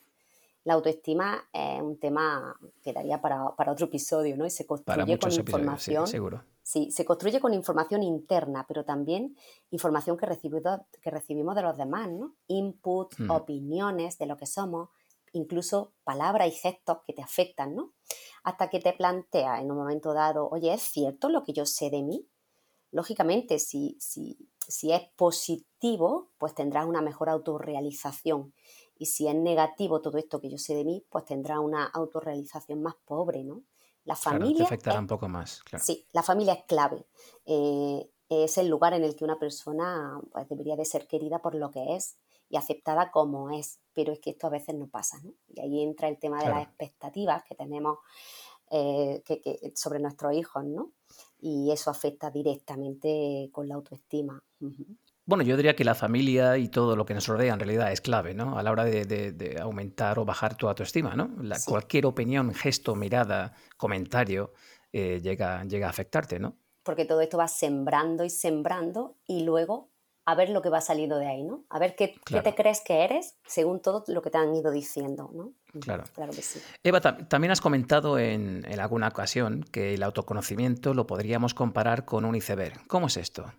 La 0.65 0.75
autoestima 0.75 1.49
es 1.53 1.83
un 1.83 1.99
tema 1.99 2.57
que 2.83 2.93
daría 2.93 3.21
para, 3.21 3.45
otro 3.45 3.87
episodio, 3.87 4.37
¿no? 4.37 4.47
Y 4.47 4.51
se 4.51 4.67
construye 4.67 5.19
con 5.19 5.33
información. 5.33 6.07
seguro. 6.07 6.45
Sí, 6.63 6.93
se 6.93 7.05
construye 7.05 7.41
con 7.41 7.53
información 7.55 8.05
interna, 8.05 8.65
pero 8.69 8.85
también 8.85 9.37
información 9.71 10.17
que 10.17 10.27
recibimos, 10.27 10.81
que 11.01 11.11
recibimos 11.11 11.57
de 11.57 11.63
los 11.63 11.77
demás, 11.77 12.09
¿no? 12.11 12.37
Inputs, 12.47 13.19
mm. 13.19 13.31
opiniones 13.31 14.17
de 14.19 14.27
lo 14.27 14.37
que 14.37 14.47
somos, 14.47 14.91
incluso 15.33 15.95
palabras 16.05 16.47
y 16.49 16.53
gestos 16.53 16.99
que 17.05 17.13
te 17.13 17.23
afectan, 17.23 17.75
¿no? 17.75 17.95
Hasta 18.45 18.71
que 18.71 18.79
te 18.79 18.93
planteas 18.93 19.61
en 19.61 19.71
un 19.73 19.79
momento 19.79 20.15
dado, 20.15 20.49
oye, 20.51 20.73
¿es 20.73 20.83
cierto 20.83 21.29
lo 21.29 21.43
que 21.43 21.53
yo 21.53 21.67
sé 21.67 21.91
de 21.91 22.03
mí? 22.03 22.29
Lógicamente, 22.93 23.59
si, 23.59 23.97
si, 23.99 24.37
si 24.69 24.93
es 24.93 25.03
positivo, 25.17 26.31
pues 26.39 26.55
tendrás 26.55 26.87
una 26.87 27.01
mejor 27.01 27.29
autorrealización. 27.29 28.55
Y 29.03 29.07
si 29.07 29.27
es 29.27 29.35
negativo 29.35 30.01
todo 30.01 30.17
esto 30.17 30.41
que 30.41 30.49
yo 30.49 30.59
sé 30.59 30.77
de 30.77 30.85
mí, 30.85 31.05
pues 31.11 31.25
tendrás 31.25 31.59
una 31.59 31.87
autorrealización 31.87 32.81
más 32.83 32.95
pobre, 33.05 33.43
¿no? 33.43 33.65
La 34.05 34.15
familia. 34.15 34.59
te 34.59 34.63
afectará 34.63 35.01
un 35.01 35.09
poco 35.09 35.29
más, 35.29 35.61
claro. 35.65 35.85
Sí, 35.85 36.07
la 36.13 36.23
familia 36.23 36.53
es 36.53 36.63
clave. 36.67 37.05
Eh, 37.45 38.09
es 38.29 38.59
el 38.59 38.69
lugar 38.69 38.93
en 38.93 39.03
el 39.03 39.17
que 39.17 39.25
una 39.25 39.41
persona 39.41 40.21
pues, 40.31 40.49
debería 40.49 40.77
de 40.77 40.85
ser 40.85 41.09
querida 41.09 41.41
por 41.41 41.57
lo 41.57 41.73
que 41.73 41.97
es 41.97 42.17
y 42.49 42.57
aceptada 42.57 43.11
como 43.11 43.51
es, 43.51 43.81
pero 43.93 44.13
es 44.13 44.21
que 44.21 44.31
esto 44.31 44.47
a 44.47 44.51
veces 44.51 44.77
no 44.77 44.87
pasa, 44.87 45.19
¿no? 45.25 45.35
Y 45.49 45.61
ahí 45.61 45.83
entra 45.83 46.07
el 46.07 46.21
tema 46.21 46.41
de 46.41 46.51
las 46.51 46.63
expectativas 46.63 47.43
que 47.43 47.57
tenemos 47.57 47.99
eh, 48.71 49.21
que, 49.25 49.73
sobre 49.75 49.99
nuestros 49.99 50.33
hijos, 50.35 50.65
¿no? 50.65 50.93
Y 51.41 51.73
eso 51.73 51.91
afecta 51.91 52.31
directamente 52.31 53.51
con 53.51 53.67
la 53.67 53.75
autoestima. 53.75 54.41
Bueno, 55.25 55.45
yo 55.45 55.57
diría 55.57 55.77
que 55.77 55.85
la 55.85 55.95
familia 55.95 56.59
y 56.59 56.69
todo 56.69 56.97
lo 56.97 57.07
que 57.07 57.15
nos 57.15 57.27
rodea 57.29 57.55
en 57.55 57.61
realidad 57.61 57.93
es 57.93 58.01
clave, 58.01 58.35
¿no? 58.35 58.59
A 58.59 58.63
la 58.63 58.73
hora 58.73 58.85
de, 58.85 59.57
aumentar 59.61 60.19
o 60.19 60.25
bajar 60.25 60.57
tu 60.57 60.69
autoestima, 60.69 61.15
¿no? 61.15 61.31
Cualquier 61.67 62.07
opinión, 62.07 62.53
gesto, 62.55 62.95
mirada, 62.95 63.55
comentario 63.77 64.53
eh, 64.93 65.21
llega, 65.23 65.65
llega 65.65 65.87
a 65.87 65.91
afectarte, 65.91 66.39
¿no? 66.39 66.57
porque 66.83 67.05
todo 67.05 67.21
esto 67.21 67.39
va 67.39 67.49
sembrando 67.49 68.25
y 68.25 68.31
sembrando 68.31 69.17
y 69.27 69.45
luego 69.45 69.91
a 70.25 70.37
ver 70.37 70.51
lo 70.51 70.63
que 70.63 70.69
va 70.69 70.81
saliendo 70.81 71.19
de 71.19 71.27
ahí, 71.27 71.43
¿no? 71.43 71.65
A 71.69 71.81
ver 71.81 71.97
qué, 71.97 72.15
te 72.25 72.55
crees 72.55 72.81
que 72.81 73.03
eres 73.03 73.37
según 73.45 73.81
todo 73.81 74.05
lo 74.07 74.23
que 74.23 74.31
te 74.31 74.39
han 74.39 74.55
ido 74.55 74.71
diciendo, 74.71 75.31
¿no? 75.35 75.53
Claro. 75.81 76.05
Claro 76.15 76.33
que 76.33 76.43
sí. 76.43 76.61
Eva, 76.85 77.01
también 77.01 77.51
has 77.51 77.61
comentado 77.61 78.21
en, 78.21 78.65
en, 78.69 78.79
alguna 78.79 79.09
ocasión 79.09 79.65
que 79.65 79.95
el 79.95 80.03
autoconocimiento 80.05 80.95
lo 80.95 81.09
podríamos 81.09 81.55
comparar 81.55 82.05
con 82.05 82.25
un 82.25 82.37
iceberg. 82.37 82.87
¿Cómo 82.87 83.09
es 83.09 83.17
esto? 83.17 83.53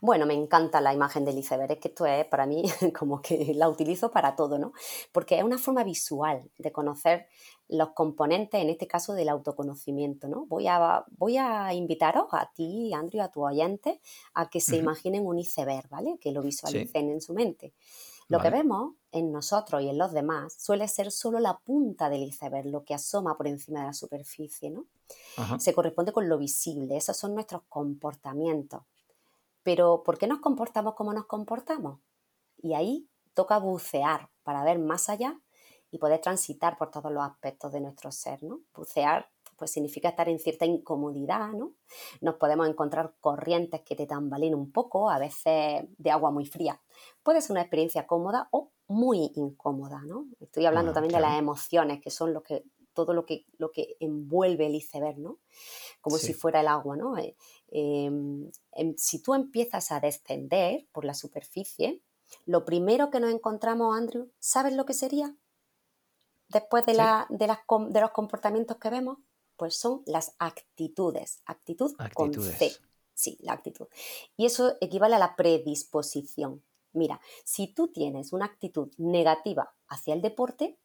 Bueno, 0.00 0.26
me 0.26 0.34
encanta 0.34 0.80
la 0.80 0.92
imagen 0.92 1.24
del 1.24 1.38
iceberg, 1.38 1.72
es 1.72 1.78
que 1.78 1.88
esto 1.88 2.06
es 2.06 2.24
para 2.26 2.46
mí 2.46 2.62
como 2.98 3.20
que 3.20 3.54
la 3.54 3.68
utilizo 3.68 4.10
para 4.10 4.36
todo, 4.36 4.58
¿no? 4.58 4.72
Porque 5.12 5.38
es 5.38 5.44
una 5.44 5.58
forma 5.58 5.84
visual 5.84 6.50
de 6.58 6.72
conocer 6.72 7.26
los 7.68 7.90
componentes, 7.90 8.60
en 8.60 8.68
este 8.68 8.86
caso 8.86 9.14
del 9.14 9.28
autoconocimiento, 9.28 10.28
¿no? 10.28 10.46
Voy 10.46 10.68
a, 10.68 11.04
voy 11.16 11.36
a 11.36 11.74
invitaros 11.74 12.26
a 12.32 12.50
ti, 12.54 12.92
Andrew, 12.92 13.22
a 13.22 13.30
tu 13.30 13.44
oyente, 13.44 14.00
a 14.34 14.48
que 14.48 14.60
se 14.60 14.76
imaginen 14.76 15.26
un 15.26 15.38
iceberg, 15.38 15.88
¿vale? 15.88 16.18
Que 16.20 16.30
lo 16.32 16.42
visualicen 16.42 17.10
en 17.10 17.20
su 17.20 17.34
mente. 17.34 17.72
Lo 18.28 18.40
que 18.40 18.50
vemos 18.50 18.94
en 19.12 19.30
nosotros 19.30 19.82
y 19.82 19.88
en 19.88 19.98
los 19.98 20.12
demás 20.12 20.56
suele 20.58 20.88
ser 20.88 21.12
solo 21.12 21.38
la 21.38 21.58
punta 21.58 22.10
del 22.10 22.24
iceberg, 22.24 22.66
lo 22.66 22.84
que 22.84 22.94
asoma 22.94 23.36
por 23.36 23.46
encima 23.46 23.80
de 23.80 23.86
la 23.86 23.92
superficie, 23.92 24.70
¿no? 24.70 24.86
Se 25.58 25.72
corresponde 25.72 26.12
con 26.12 26.28
lo 26.28 26.36
visible, 26.36 26.96
esos 26.96 27.16
son 27.16 27.34
nuestros 27.34 27.62
comportamientos. 27.68 28.82
Pero 29.66 30.04
¿por 30.04 30.16
qué 30.16 30.28
nos 30.28 30.38
comportamos 30.38 30.94
como 30.94 31.12
nos 31.12 31.26
comportamos? 31.26 31.98
Y 32.56 32.74
ahí 32.74 33.10
toca 33.34 33.58
bucear 33.58 34.30
para 34.44 34.62
ver 34.62 34.78
más 34.78 35.08
allá 35.08 35.40
y 35.90 35.98
poder 35.98 36.20
transitar 36.20 36.78
por 36.78 36.92
todos 36.92 37.10
los 37.10 37.24
aspectos 37.24 37.72
de 37.72 37.80
nuestro 37.80 38.12
ser, 38.12 38.44
¿no? 38.44 38.60
Bucear 38.72 39.28
pues 39.56 39.72
significa 39.72 40.10
estar 40.10 40.28
en 40.28 40.38
cierta 40.38 40.66
incomodidad, 40.66 41.48
¿no? 41.48 41.72
Nos 42.20 42.36
podemos 42.36 42.68
encontrar 42.68 43.16
corrientes 43.20 43.82
que 43.82 43.96
te 43.96 44.06
tambaleen 44.06 44.54
un 44.54 44.70
poco, 44.70 45.10
a 45.10 45.18
veces 45.18 45.82
de 45.98 46.10
agua 46.12 46.30
muy 46.30 46.46
fría. 46.46 46.80
Puede 47.24 47.40
ser 47.40 47.50
una 47.50 47.62
experiencia 47.62 48.06
cómoda 48.06 48.48
o 48.52 48.70
muy 48.86 49.32
incómoda, 49.34 50.00
¿no? 50.06 50.26
Estoy 50.38 50.66
hablando 50.66 50.92
ah, 50.92 50.94
también 50.94 51.14
de 51.14 51.20
las 51.20 51.40
emociones, 51.40 52.00
que 52.00 52.10
son 52.10 52.32
lo 52.32 52.44
que, 52.44 52.66
todo 52.96 53.14
lo 53.14 53.24
que, 53.24 53.46
lo 53.58 53.70
que 53.70 53.96
envuelve 54.00 54.66
el 54.66 54.74
iceberg, 54.74 55.18
¿no? 55.18 55.38
Como 56.00 56.18
si 56.18 56.34
fuera 56.34 56.60
el 56.60 56.66
agua, 56.68 56.96
¿no? 56.96 57.16
Eh, 57.16 57.36
Em, 57.68 58.50
em, 58.72 58.94
si 58.96 59.20
tú 59.20 59.34
empiezas 59.34 59.90
a 59.90 60.00
descender 60.00 60.86
por 60.92 61.04
la 61.04 61.14
superficie, 61.14 62.02
lo 62.44 62.64
primero 62.64 63.10
que 63.10 63.20
nos 63.20 63.32
encontramos, 63.32 63.96
Andrew, 63.96 64.30
¿sabes 64.38 64.74
lo 64.74 64.86
que 64.86 64.94
sería? 64.94 65.34
Después 66.48 66.86
de, 66.86 66.94
de, 67.28 68.00
los 68.00 68.10
comportamientos 68.12 68.76
que 68.76 68.90
vemos, 68.90 69.18
pues 69.56 69.76
son 69.76 70.02
las 70.06 70.34
actitudes. 70.38 71.42
Actitud 71.44 71.96
con 72.14 72.32
C. 72.32 72.72
Sí, 73.14 73.38
la 73.40 73.54
actitud. 73.54 73.86
Y 74.36 74.46
eso 74.46 74.76
equivale 74.80 75.16
a 75.16 75.18
la 75.18 75.34
predisposición. 75.34 76.62
Mira, 76.92 77.20
si 77.44 77.66
tú 77.66 77.88
tienes 77.88 78.32
una 78.32 78.44
actitud 78.44 78.92
negativa 78.98 79.74
hacia 79.88 80.14
el 80.14 80.22
deporte 80.22 80.78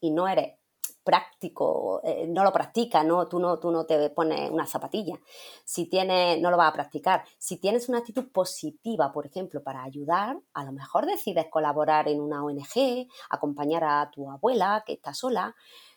y 0.00 0.10
no 0.10 0.28
eres 0.28 0.58
práctico, 1.06 2.00
eh, 2.02 2.26
no 2.28 2.42
lo 2.42 2.52
practica, 2.52 3.04
¿no? 3.04 3.28
Tú, 3.28 3.38
no, 3.38 3.60
tú 3.60 3.70
no 3.70 3.86
te 3.86 4.10
pones 4.10 4.50
una 4.50 4.66
zapatilla. 4.66 5.16
Si 5.64 5.86
tienes, 5.86 6.40
no 6.40 6.50
lo 6.50 6.56
vas 6.56 6.70
a 6.70 6.72
practicar. 6.72 7.22
Si 7.38 7.58
tienes 7.58 7.88
una 7.88 7.98
actitud 7.98 8.32
positiva, 8.32 9.12
por 9.12 9.24
ejemplo, 9.24 9.62
para 9.62 9.84
ayudar, 9.84 10.36
a 10.52 10.64
lo 10.64 10.72
mejor 10.72 11.06
decides 11.06 11.46
colaborar 11.48 12.08
en 12.08 12.20
una 12.20 12.42
ONG, 12.44 13.06
acompañar 13.30 13.84
a 13.84 14.10
tu 14.10 14.28
abuela 14.28 14.82
que 14.84 14.94
está 14.94 15.14
sola. 15.14 15.54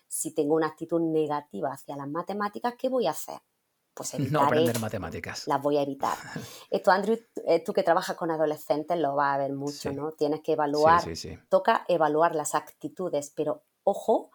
Si 0.08 0.36
tengo 0.36 0.54
una 0.54 0.68
actitud 0.68 1.02
negativa 1.02 1.74
hacia 1.74 1.98
las 1.98 2.08
matemáticas, 2.08 2.76
¿qué 2.78 2.88
voy 2.88 3.08
a 3.08 3.12
hacer? 3.12 3.40
Pues 3.96 4.14
no 4.32 4.44
aprender 4.44 4.80
matemáticas. 4.80 5.48
Las 5.48 5.60
voy 5.60 5.78
a 5.78 5.82
evitar. 5.82 6.16
Esto, 6.70 6.92
Andrew, 6.92 7.18
eh, 7.48 7.64
tú 7.64 7.74
que 7.74 7.82
trabajas 7.82 8.16
con 8.16 8.30
adolescentes 8.30 9.00
lo 9.00 9.16
vas 9.16 9.34
a 9.34 9.38
ver 9.40 9.54
mucho, 9.54 9.92
¿no? 9.92 10.12
Tienes 10.12 10.42
que 10.42 10.52
evaluar, 10.52 11.02
toca 11.50 11.84
evaluar 11.88 12.36
las 12.36 12.54
actitudes, 12.54 13.34
pero 13.36 13.64
ojo, 13.84 14.30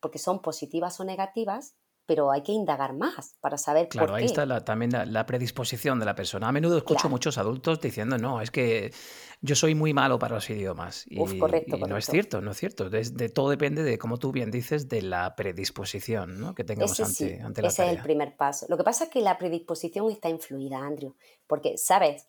porque 0.00 0.18
son 0.18 0.40
positivas 0.40 0.98
o 1.00 1.04
negativas, 1.04 1.74
pero 2.10 2.32
hay 2.32 2.42
que 2.42 2.50
indagar 2.50 2.92
más 2.92 3.36
para 3.40 3.56
saber 3.56 3.88
claro, 3.88 4.08
por 4.08 4.16
qué. 4.16 4.22
ahí 4.22 4.26
está 4.26 4.64
también 4.64 4.90
la, 5.12 5.26
predisposición 5.26 6.00
de 6.00 6.06
la 6.06 6.16
persona. 6.16 6.48
A 6.48 6.52
menudo 6.52 6.76
escucho 6.76 7.08
muchos 7.08 7.38
adultos 7.38 7.80
diciendo, 7.80 8.18
no, 8.18 8.40
es 8.40 8.50
que 8.50 8.92
yo 9.40 9.54
soy 9.54 9.76
muy 9.76 9.94
malo 9.94 10.18
para 10.18 10.34
los 10.34 10.50
idiomas. 10.50 11.06
Y, 11.06 11.20
no 11.20 11.96
es 11.96 12.06
cierto, 12.06 12.40
no 12.40 12.50
es 12.50 12.58
cierto. 12.58 12.90
De, 12.90 13.28
todo 13.28 13.50
depende 13.50 13.84
de, 13.84 13.96
como 13.96 14.18
tú 14.18 14.32
bien 14.32 14.50
dices, 14.50 14.88
de 14.88 15.02
la 15.02 15.36
predisposición 15.36 16.40
¿no? 16.40 16.52
que 16.52 16.64
tengamos 16.64 16.98
ante, 16.98 17.40
ante, 17.42 17.62
la 17.62 17.68
Ese 17.68 17.86
es 17.86 17.92
el 17.92 18.02
primer 18.02 18.36
paso. 18.36 18.66
Lo 18.68 18.76
que 18.76 18.82
pasa 18.82 19.04
es 19.04 19.10
que 19.10 19.20
la 19.20 19.38
predisposición 19.38 20.10
está 20.10 20.28
influida, 20.28 20.78
Andrew, 20.78 21.14
porque, 21.46 21.78
¿sabes? 21.78 22.26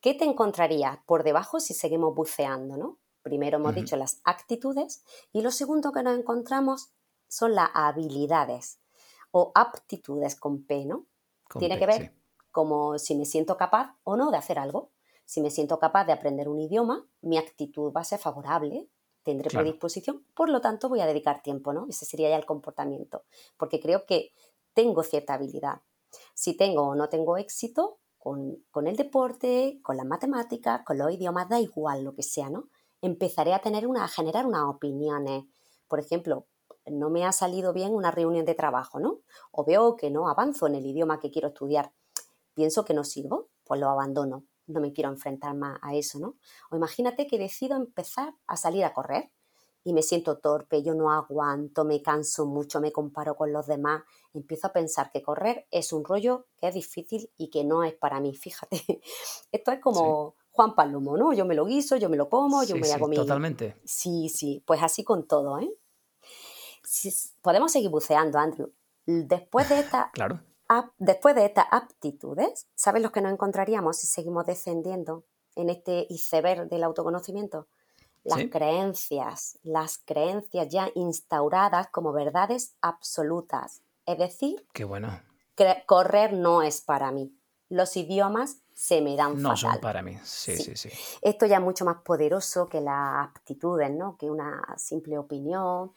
¿Qué 0.00 0.14
te 0.14 0.24
encontrarías 0.24 0.98
por 1.06 1.22
debajo 1.22 1.60
si 1.60 1.74
seguimos 1.74 2.12
buceando, 2.12 2.76
no? 2.76 2.98
Primero 3.26 3.56
hemos 3.56 3.74
dicho 3.74 3.96
las 3.96 4.20
actitudes 4.22 5.02
y 5.32 5.42
lo 5.42 5.50
segundo 5.50 5.90
que 5.90 6.04
nos 6.04 6.16
encontramos 6.16 6.92
son 7.26 7.56
las 7.56 7.70
habilidades 7.74 8.78
o 9.32 9.50
aptitudes 9.52 10.36
con 10.36 10.64
P, 10.64 10.84
¿no? 10.84 11.06
Tiene 11.58 11.76
que 11.76 11.86
ver 11.86 12.14
como 12.52 13.00
si 13.00 13.16
me 13.16 13.24
siento 13.24 13.56
capaz 13.56 13.96
o 14.04 14.16
no 14.16 14.30
de 14.30 14.36
hacer 14.36 14.60
algo. 14.60 14.92
Si 15.24 15.40
me 15.40 15.50
siento 15.50 15.80
capaz 15.80 16.04
de 16.04 16.12
aprender 16.12 16.48
un 16.48 16.60
idioma, 16.60 17.04
mi 17.20 17.36
actitud 17.36 17.92
va 17.92 18.02
a 18.02 18.04
ser 18.04 18.20
favorable, 18.20 18.88
tendré 19.24 19.50
predisposición, 19.50 20.24
por 20.32 20.48
lo 20.48 20.60
tanto 20.60 20.88
voy 20.88 21.00
a 21.00 21.06
dedicar 21.06 21.42
tiempo, 21.42 21.72
¿no? 21.72 21.88
Ese 21.88 22.04
sería 22.04 22.30
ya 22.30 22.36
el 22.36 22.46
comportamiento, 22.46 23.24
porque 23.56 23.80
creo 23.80 24.06
que 24.06 24.34
tengo 24.72 25.02
cierta 25.02 25.34
habilidad. 25.34 25.82
Si 26.32 26.56
tengo 26.56 26.82
o 26.82 26.94
no 26.94 27.08
tengo 27.08 27.38
éxito 27.38 27.98
con, 28.18 28.64
con 28.70 28.86
el 28.86 28.94
deporte, 28.94 29.80
con 29.82 29.96
las 29.96 30.06
matemáticas, 30.06 30.82
con 30.84 30.96
los 30.96 31.10
idiomas, 31.10 31.48
da 31.48 31.58
igual 31.58 32.04
lo 32.04 32.14
que 32.14 32.22
sea, 32.22 32.50
¿no? 32.50 32.68
Empezaré 33.02 33.54
a 33.54 33.60
tener 33.60 33.86
una, 33.86 34.04
a 34.04 34.08
generar 34.08 34.46
unas 34.46 34.64
opiniones. 34.64 35.44
Por 35.88 36.00
ejemplo, 36.00 36.46
no 36.86 37.10
me 37.10 37.24
ha 37.24 37.32
salido 37.32 37.72
bien 37.72 37.94
una 37.94 38.10
reunión 38.10 38.44
de 38.44 38.54
trabajo, 38.54 39.00
¿no? 39.00 39.20
O 39.50 39.64
veo 39.64 39.96
que 39.96 40.10
no 40.10 40.28
avanzo 40.28 40.66
en 40.66 40.76
el 40.76 40.86
idioma 40.86 41.20
que 41.20 41.30
quiero 41.30 41.48
estudiar. 41.48 41.92
Pienso 42.54 42.84
que 42.84 42.94
no 42.94 43.04
sirvo, 43.04 43.48
pues 43.64 43.80
lo 43.80 43.88
abandono. 43.88 44.44
No 44.66 44.80
me 44.80 44.92
quiero 44.92 45.10
enfrentar 45.10 45.54
más 45.54 45.78
a 45.82 45.94
eso, 45.94 46.18
¿no? 46.18 46.36
O 46.70 46.76
imagínate 46.76 47.26
que 47.26 47.38
decido 47.38 47.76
empezar 47.76 48.34
a 48.46 48.56
salir 48.56 48.84
a 48.84 48.92
correr 48.92 49.30
y 49.86 49.92
me 49.92 50.02
siento 50.02 50.38
torpe, 50.38 50.82
yo 50.82 50.94
no 50.94 51.12
aguanto, 51.12 51.84
me 51.84 52.02
canso 52.02 52.44
mucho, 52.44 52.80
me 52.80 52.90
comparo 52.90 53.36
con 53.36 53.52
los 53.52 53.68
demás, 53.68 54.02
empiezo 54.34 54.66
a 54.66 54.72
pensar 54.72 55.12
que 55.12 55.22
correr 55.22 55.68
es 55.70 55.92
un 55.92 56.04
rollo 56.04 56.46
que 56.56 56.66
es 56.66 56.74
difícil 56.74 57.30
y 57.36 57.50
que 57.50 57.62
no 57.62 57.84
es 57.84 57.94
para 57.94 58.18
mí, 58.18 58.34
fíjate. 58.34 58.80
Esto 59.52 59.70
es 59.70 59.80
como, 59.80 60.34
Juan 60.56 60.74
Palomo, 60.74 61.18
¿no? 61.18 61.34
Yo 61.34 61.44
me 61.44 61.54
lo 61.54 61.66
guiso, 61.66 61.96
yo 61.96 62.08
me 62.08 62.16
lo 62.16 62.30
como, 62.30 62.64
yo 62.64 62.76
me 62.76 62.90
hago 62.90 63.08
mi... 63.08 63.16
Totalmente. 63.16 63.76
Sí, 63.84 64.30
sí, 64.30 64.62
pues 64.66 64.82
así 64.82 65.04
con 65.04 65.28
todo, 65.28 65.60
¿eh? 65.60 65.70
podemos 67.42 67.72
seguir 67.72 67.90
buceando, 67.90 68.38
Andrew. 68.38 68.72
Después 69.04 69.68
de 69.68 69.78
esta... 69.80 70.10
claro. 70.12 70.40
después 70.98 71.34
de 71.34 71.44
estas 71.44 71.66
aptitudes, 71.70 72.68
¿sabes 72.74 73.02
lo 73.02 73.12
que 73.12 73.20
nos 73.20 73.32
encontraríamos 73.32 73.98
si 73.98 74.06
seguimos 74.06 74.46
descendiendo 74.46 75.24
en 75.56 75.68
este 75.68 76.06
iceberg 76.08 76.70
del 76.70 76.84
autoconocimiento? 76.84 77.68
Las 78.24 78.48
creencias, 78.50 79.58
las 79.62 79.98
creencias 79.98 80.68
ya 80.68 80.90
instauradas 80.94 81.88
como 81.88 82.12
verdades 82.12 82.74
absolutas. 82.80 83.82
Es 84.04 84.18
decir, 84.18 84.66
Qué 84.72 84.84
bueno. 84.84 85.20
correr 85.86 86.32
no 86.32 86.62
es 86.62 86.80
para 86.80 87.12
mí. 87.12 87.35
Los 87.68 87.96
idiomas 87.96 88.62
se 88.72 89.00
me 89.00 89.16
dan 89.16 89.40
no 89.40 89.56
son 89.56 89.80
para 89.80 90.02
mí, 90.02 90.18
sí, 90.22 90.56
sí, 90.56 90.76
sí, 90.76 90.90
Esto 91.22 91.46
ya 91.46 91.56
es 91.56 91.62
mucho 91.62 91.84
más 91.84 92.02
poderoso 92.02 92.68
que 92.68 92.80
las 92.80 93.26
aptitudes, 93.26 93.90
¿no? 93.90 94.16
Que 94.16 94.30
una 94.30 94.62
simple 94.76 95.18
opinión 95.18 95.92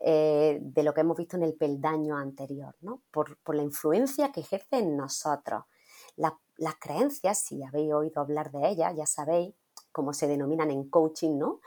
eh, 0.00 0.58
de 0.60 0.82
lo 0.82 0.94
que 0.94 1.00
hemos 1.00 1.16
visto 1.16 1.36
en 1.36 1.42
el 1.42 1.54
peldaño 1.54 2.16
anterior, 2.16 2.76
¿no? 2.80 3.02
Por, 3.10 3.38
la 3.54 3.62
influencia 3.62 4.30
que 4.32 4.40
ejerce 4.40 4.78
en 4.78 4.96
nosotros. 4.96 5.64
las 6.16 6.74
creencias, 6.80 7.40
si 7.40 7.62
habéis 7.62 7.92
oído 7.92 8.20
hablar 8.20 8.50
de 8.50 8.68
ellas, 8.68 8.94
ya 8.96 9.06
sabéis 9.06 9.54
cómo 9.92 10.12
se 10.12 10.26
denominan 10.26 10.70
en 10.70 10.88
coaching, 10.88 11.38
¿no? 11.38 11.60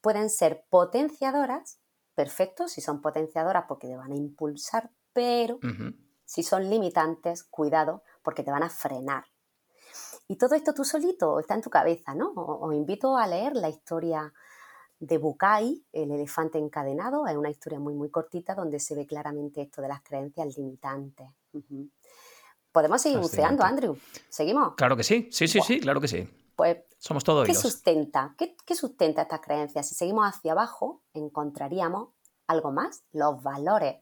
Pueden 0.00 0.30
ser 0.30 0.64
potenciadoras, 0.68 1.78
perfecto, 2.14 2.68
si 2.68 2.80
son 2.80 3.00
potenciadoras 3.00 3.64
porque 3.66 3.88
te 3.88 3.96
van 3.96 4.12
a 4.12 4.16
impulsar, 4.16 4.90
pero 5.12 5.58
si 6.24 6.42
son 6.42 6.70
limitantes, 6.70 7.44
cuidado, 7.44 8.02
porque 8.22 8.42
te 8.42 8.50
van 8.50 8.62
a 8.62 8.70
frenar 8.70 9.24
y 10.28 10.36
todo 10.36 10.54
esto 10.54 10.72
tú 10.72 10.84
solito 10.84 11.38
está 11.40 11.54
en 11.54 11.62
tu 11.62 11.70
cabeza, 11.70 12.14
¿no? 12.14 12.32
Os 12.34 12.74
invito 12.74 13.16
a 13.16 13.26
leer 13.26 13.54
la 13.54 13.68
historia 13.68 14.32
de 14.98 15.18
Bukai, 15.18 15.84
el 15.92 16.10
elefante 16.10 16.58
encadenado. 16.58 17.26
Es 17.26 17.36
una 17.36 17.50
historia 17.50 17.78
muy, 17.78 17.94
muy 17.94 18.10
cortita 18.10 18.54
donde 18.54 18.80
se 18.80 18.94
ve 18.94 19.06
claramente 19.06 19.62
esto 19.62 19.82
de 19.82 19.88
las 19.88 20.02
creencias 20.02 20.56
limitantes. 20.56 21.26
Podemos 22.70 23.02
seguir 23.02 23.18
buceando, 23.18 23.62
Andrew. 23.64 23.98
¿Seguimos? 24.28 24.74
Claro 24.76 24.96
que 24.96 25.02
sí, 25.02 25.28
sí, 25.30 25.46
sí, 25.48 25.60
sí, 25.60 25.80
claro 25.80 26.00
que 26.00 26.08
sí. 26.08 26.26
Pues, 26.56 26.78
somos 26.98 27.24
todos 27.24 27.46
¿Qué 27.46 27.54
sustenta? 27.54 28.34
¿Qué, 28.38 28.56
¿Qué, 28.64 28.74
sustenta 28.74 29.22
estas 29.22 29.40
creencias? 29.40 29.88
Si 29.88 29.94
seguimos 29.94 30.26
hacia 30.26 30.52
abajo, 30.52 31.02
encontraríamos 31.12 32.10
algo 32.46 32.70
más, 32.70 33.02
los 33.12 33.42
valores, 33.42 33.96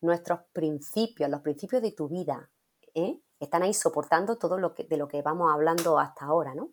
nuestros 0.00 0.40
principios, 0.52 1.28
los 1.28 1.40
principios 1.40 1.82
de 1.82 1.92
tu 1.92 2.08
vida, 2.08 2.50
¿eh? 2.94 3.20
Están 3.40 3.62
ahí 3.62 3.74
soportando 3.74 4.36
todo 4.36 4.58
lo 4.58 4.74
que, 4.74 4.84
de 4.84 4.96
lo 4.96 5.08
que 5.08 5.22
vamos 5.22 5.52
hablando 5.52 5.98
hasta 5.98 6.26
ahora, 6.26 6.54
¿no? 6.54 6.70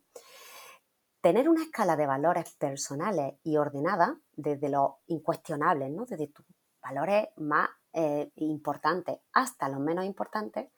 Tener 1.22 1.50
una 1.50 1.64
escala 1.64 1.96
de 1.96 2.06
valores 2.06 2.54
personales 2.56 3.36
y 3.44 3.58
ordenada 3.58 4.20
desde 4.34 4.70
los 4.70 4.92
incuestionables, 5.08 5.92
¿no? 5.92 6.06
Desde 6.06 6.28
tus 6.28 6.46
valores 6.82 7.30
más 7.38 7.70
eh, 7.94 8.32
importantes 8.36 9.20
hasta 9.34 9.70
los 9.70 9.80
menos 9.80 10.06
importantes, 10.06 10.70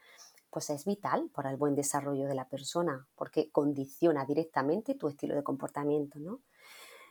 pues 0.50 0.70
es 0.70 0.86
vital 0.86 1.30
para 1.34 1.52
el 1.52 1.58
buen 1.58 1.76
desarrollo 1.76 2.28
de 2.28 2.36
la 2.36 2.48
persona, 2.48 3.08
porque 3.16 3.52
condiciona 3.52 4.26
directamente 4.26 4.96
tu 4.96 5.10
estilo 5.10 5.36
de 5.36 5.44
comportamiento, 5.44 6.20
¿no? 6.20 6.42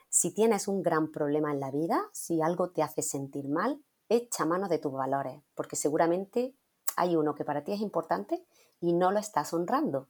Si 0.09 0.33
tienes 0.33 0.69
un 0.69 0.83
gran 0.83 1.11
problema 1.11 1.53
en 1.53 1.61
la 1.61 1.71
vida, 1.71 2.09
si 2.13 2.41
algo 2.41 2.71
te 2.71 2.83
hace 2.83 3.03
sentir 3.03 3.49
mal, 3.49 3.83
echa 4.09 4.47
mano 4.47 4.69
de 4.69 4.79
tus 4.79 4.93
valores, 4.93 5.43
porque 5.55 5.77
seguramente 5.77 6.55
hay 6.97 7.17
uno 7.17 7.35
que 7.35 7.45
para 7.45 7.65
ti 7.65 7.73
es 7.73 7.81
importante 7.81 8.47
y 8.81 8.93
no 8.93 9.11
lo 9.11 9.19
estás 9.19 9.53
honrando. 9.53 10.09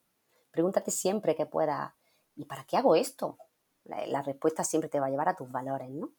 Pregúntate 0.51 0.91
siempre 0.91 1.35
que 1.35 1.47
pueda, 1.47 1.97
¿y 2.35 2.45
para 2.47 2.65
qué 2.65 2.77
hago 2.77 2.95
esto? 2.95 3.39
La, 3.85 4.23
respuesta 4.23 4.65
siempre 4.65 4.89
te 4.89 4.99
va 4.99 5.07
a 5.07 5.11
llevar 5.11 5.29
a 5.29 5.37
tus 5.37 5.51
valores, 5.51 5.91
¿no? 5.91 6.13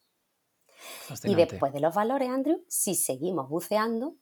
Y 1.24 1.36
después 1.36 1.74
de 1.74 1.80
los 1.80 1.94
valores, 1.94 2.30
Andrew, 2.30 2.64
si 2.68 2.96
seguimos 2.96 3.50
buceando, 3.50 4.16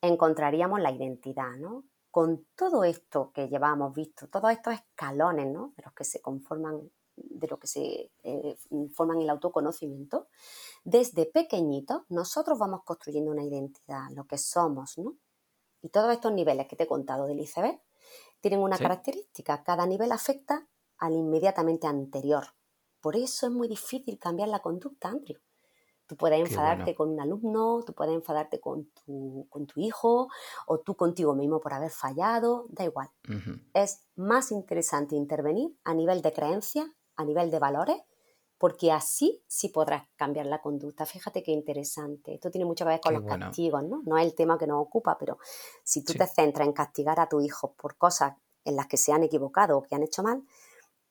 encontraríamos 0.00 0.80
la 0.80 0.92
identidad, 0.92 1.56
¿no? 1.56 1.84
Con 2.10 2.46
todo 2.54 2.84
esto 2.84 3.32
que 3.32 3.48
llevamos 3.48 3.94
visto, 3.94 4.28
todos 4.28 4.52
estos 4.52 4.74
escalones, 4.74 5.46
¿no? 5.50 5.72
De 5.76 5.82
los 5.82 5.94
que 5.94 6.04
se 6.04 6.20
conforman 6.20 6.90
de 7.16 7.46
lo 7.46 7.58
que 7.58 7.66
se 7.66 8.10
eh, 8.22 8.56
forman 8.94 9.20
el 9.20 9.30
autoconocimiento, 9.30 10.28
desde 10.84 11.26
pequeñito 11.26 12.06
nosotros 12.08 12.58
vamos 12.58 12.82
construyendo 12.84 13.30
una 13.30 13.44
identidad, 13.44 14.08
lo 14.14 14.26
que 14.26 14.38
somos, 14.38 14.98
¿no? 14.98 15.16
Y 15.82 15.90
todos 15.90 16.12
estos 16.12 16.32
niveles 16.32 16.66
que 16.68 16.76
te 16.76 16.84
he 16.84 16.86
contado 16.86 17.26
del 17.26 17.40
iceberg 17.40 17.80
tienen 18.40 18.60
una 18.60 18.78
característica, 18.78 19.62
cada 19.62 19.86
nivel 19.86 20.10
afecta 20.12 20.66
al 20.98 21.12
inmediatamente 21.12 21.86
anterior. 21.86 22.44
Por 23.00 23.16
eso 23.16 23.46
es 23.46 23.52
muy 23.52 23.68
difícil 23.68 24.18
cambiar 24.18 24.48
la 24.48 24.60
conducta, 24.60 25.08
Andrew. 25.08 25.38
Tú 26.06 26.16
puedes 26.16 26.40
enfadarte 26.40 26.94
con 26.94 27.10
un 27.10 27.20
alumno, 27.20 27.82
tú 27.86 27.94
puedes 27.94 28.14
enfadarte 28.14 28.60
con 28.60 28.86
tu, 28.90 29.46
con 29.48 29.66
tu, 29.66 29.80
hijo 29.80 30.28
o 30.66 30.80
tú 30.80 30.94
contigo 30.94 31.34
mismo 31.34 31.60
por 31.60 31.72
haber 31.72 31.90
fallado, 31.90 32.66
da 32.68 32.84
igual. 32.84 33.10
Es 33.72 34.04
más 34.16 34.52
interesante 34.52 35.16
intervenir 35.16 35.74
a 35.84 35.94
nivel 35.94 36.20
de 36.20 36.32
creencia 36.32 36.92
a 37.16 37.24
nivel 37.24 37.50
de 37.50 37.58
valores, 37.58 37.96
porque 38.62 38.92
así 38.92 39.42
sí 39.48 39.70
podrás 39.70 40.06
cambiar 40.14 40.46
la 40.46 40.62
conducta. 40.62 41.04
Fíjate 41.04 41.42
qué 41.42 41.50
interesante. 41.50 42.34
Esto 42.34 42.48
tiene 42.48 42.64
mucho 42.64 42.84
que 42.84 42.90
ver 42.90 43.00
con 43.00 43.14
los 43.14 43.24
castigos, 43.24 43.82
¿no? 43.82 44.02
No 44.06 44.16
es 44.16 44.24
el 44.24 44.36
tema 44.36 44.56
que 44.56 44.68
nos 44.68 44.80
ocupa, 44.80 45.18
pero 45.18 45.38
si 45.82 46.04
tú 46.04 46.12
te 46.12 46.28
centras 46.28 46.68
en 46.68 46.72
castigar 46.72 47.18
a 47.18 47.28
tu 47.28 47.40
hijo 47.40 47.72
por 47.72 47.96
cosas 47.96 48.34
en 48.64 48.76
las 48.76 48.86
que 48.86 48.98
se 48.98 49.12
han 49.12 49.24
equivocado 49.24 49.78
o 49.78 49.82
que 49.82 49.96
han 49.96 50.04
hecho 50.04 50.22
mal, 50.22 50.44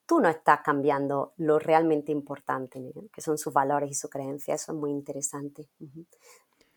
tú 0.06 0.18
no 0.18 0.30
estás 0.30 0.60
cambiando 0.64 1.34
lo 1.36 1.58
realmente 1.58 2.10
importante, 2.10 2.80
que 3.12 3.20
son 3.20 3.36
sus 3.36 3.52
valores 3.52 3.90
y 3.90 3.94
sus 3.94 4.08
creencias. 4.08 4.62
Eso 4.62 4.72
es 4.72 4.78
muy 4.78 4.90
interesante. 4.90 5.68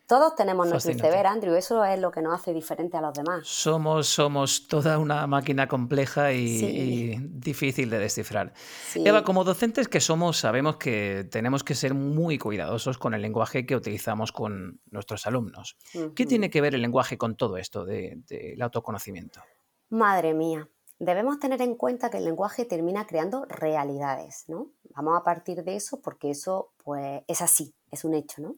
Todos 0.06 0.36
tenemos 0.36 0.68
nuestro 0.68 0.92
iceberg, 0.92 1.26
Andrew, 1.26 1.54
eso 1.56 1.84
es 1.84 1.98
lo 1.98 2.12
que 2.12 2.22
nos 2.22 2.34
hace 2.34 2.54
diferente 2.54 2.96
a 2.96 3.00
los 3.00 3.12
demás. 3.12 3.40
Somos, 3.44 4.06
somos 4.06 4.68
toda 4.68 4.98
una 4.98 5.26
máquina 5.26 5.66
compleja 5.66 6.32
y, 6.32 7.16
difícil 7.20 7.90
de 7.90 7.98
descifrar. 7.98 8.52
Eva, 8.94 9.24
como 9.24 9.42
docentes 9.42 9.88
que 9.88 10.00
somos, 10.00 10.36
sabemos 10.36 10.76
que 10.76 11.26
tenemos 11.28 11.64
que 11.64 11.74
ser 11.74 11.94
muy 11.94 12.38
cuidadosos 12.38 12.98
con 12.98 13.14
el 13.14 13.22
lenguaje 13.22 13.66
que 13.66 13.74
utilizamos 13.74 14.30
con 14.30 14.80
nuestros 14.92 15.26
alumnos. 15.26 15.76
¿Qué 16.14 16.24
tiene 16.24 16.50
que 16.50 16.60
ver 16.60 16.76
el 16.76 16.82
lenguaje 16.82 17.18
con 17.18 17.34
todo 17.34 17.56
esto 17.56 17.84
del 17.84 18.62
autoconocimiento? 18.62 19.40
Madre 19.88 20.34
mía, 20.34 20.68
debemos 21.00 21.40
tener 21.40 21.60
en 21.62 21.74
cuenta 21.74 22.10
que 22.10 22.18
el 22.18 22.24
lenguaje 22.24 22.64
termina 22.64 23.06
creando 23.06 23.44
realidades, 23.46 24.44
¿no? 24.48 24.70
Vamos 24.94 25.18
a 25.18 25.24
partir 25.24 25.62
de 25.64 25.76
eso 25.76 26.00
porque 26.00 26.30
eso 26.30 26.72
pues 26.84 27.22
es 27.26 27.42
así, 27.42 27.74
es 27.90 28.04
un 28.04 28.14
hecho, 28.14 28.40
¿no? 28.40 28.56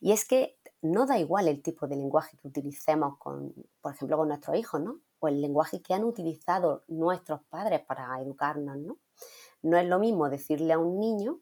Y 0.00 0.12
es 0.12 0.24
que 0.24 0.56
no 0.84 1.06
da 1.06 1.18
igual 1.18 1.48
el 1.48 1.62
tipo 1.62 1.88
de 1.88 1.96
lenguaje 1.96 2.36
que 2.36 2.46
utilicemos, 2.46 3.16
con, 3.16 3.54
por 3.80 3.94
ejemplo, 3.94 4.18
con 4.18 4.28
nuestros 4.28 4.54
hijos, 4.56 4.82
¿no? 4.82 5.00
O 5.18 5.28
el 5.28 5.40
lenguaje 5.40 5.80
que 5.80 5.94
han 5.94 6.04
utilizado 6.04 6.84
nuestros 6.88 7.40
padres 7.48 7.80
para 7.86 8.20
educarnos, 8.20 8.76
¿no? 8.76 8.98
No 9.62 9.78
es 9.78 9.86
lo 9.86 9.98
mismo 9.98 10.28
decirle 10.28 10.74
a 10.74 10.78
un 10.78 11.00
niño, 11.00 11.40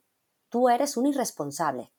tú 0.48 0.68
eres 0.68 0.96
un 0.96 1.06
irresponsable, 1.06 1.92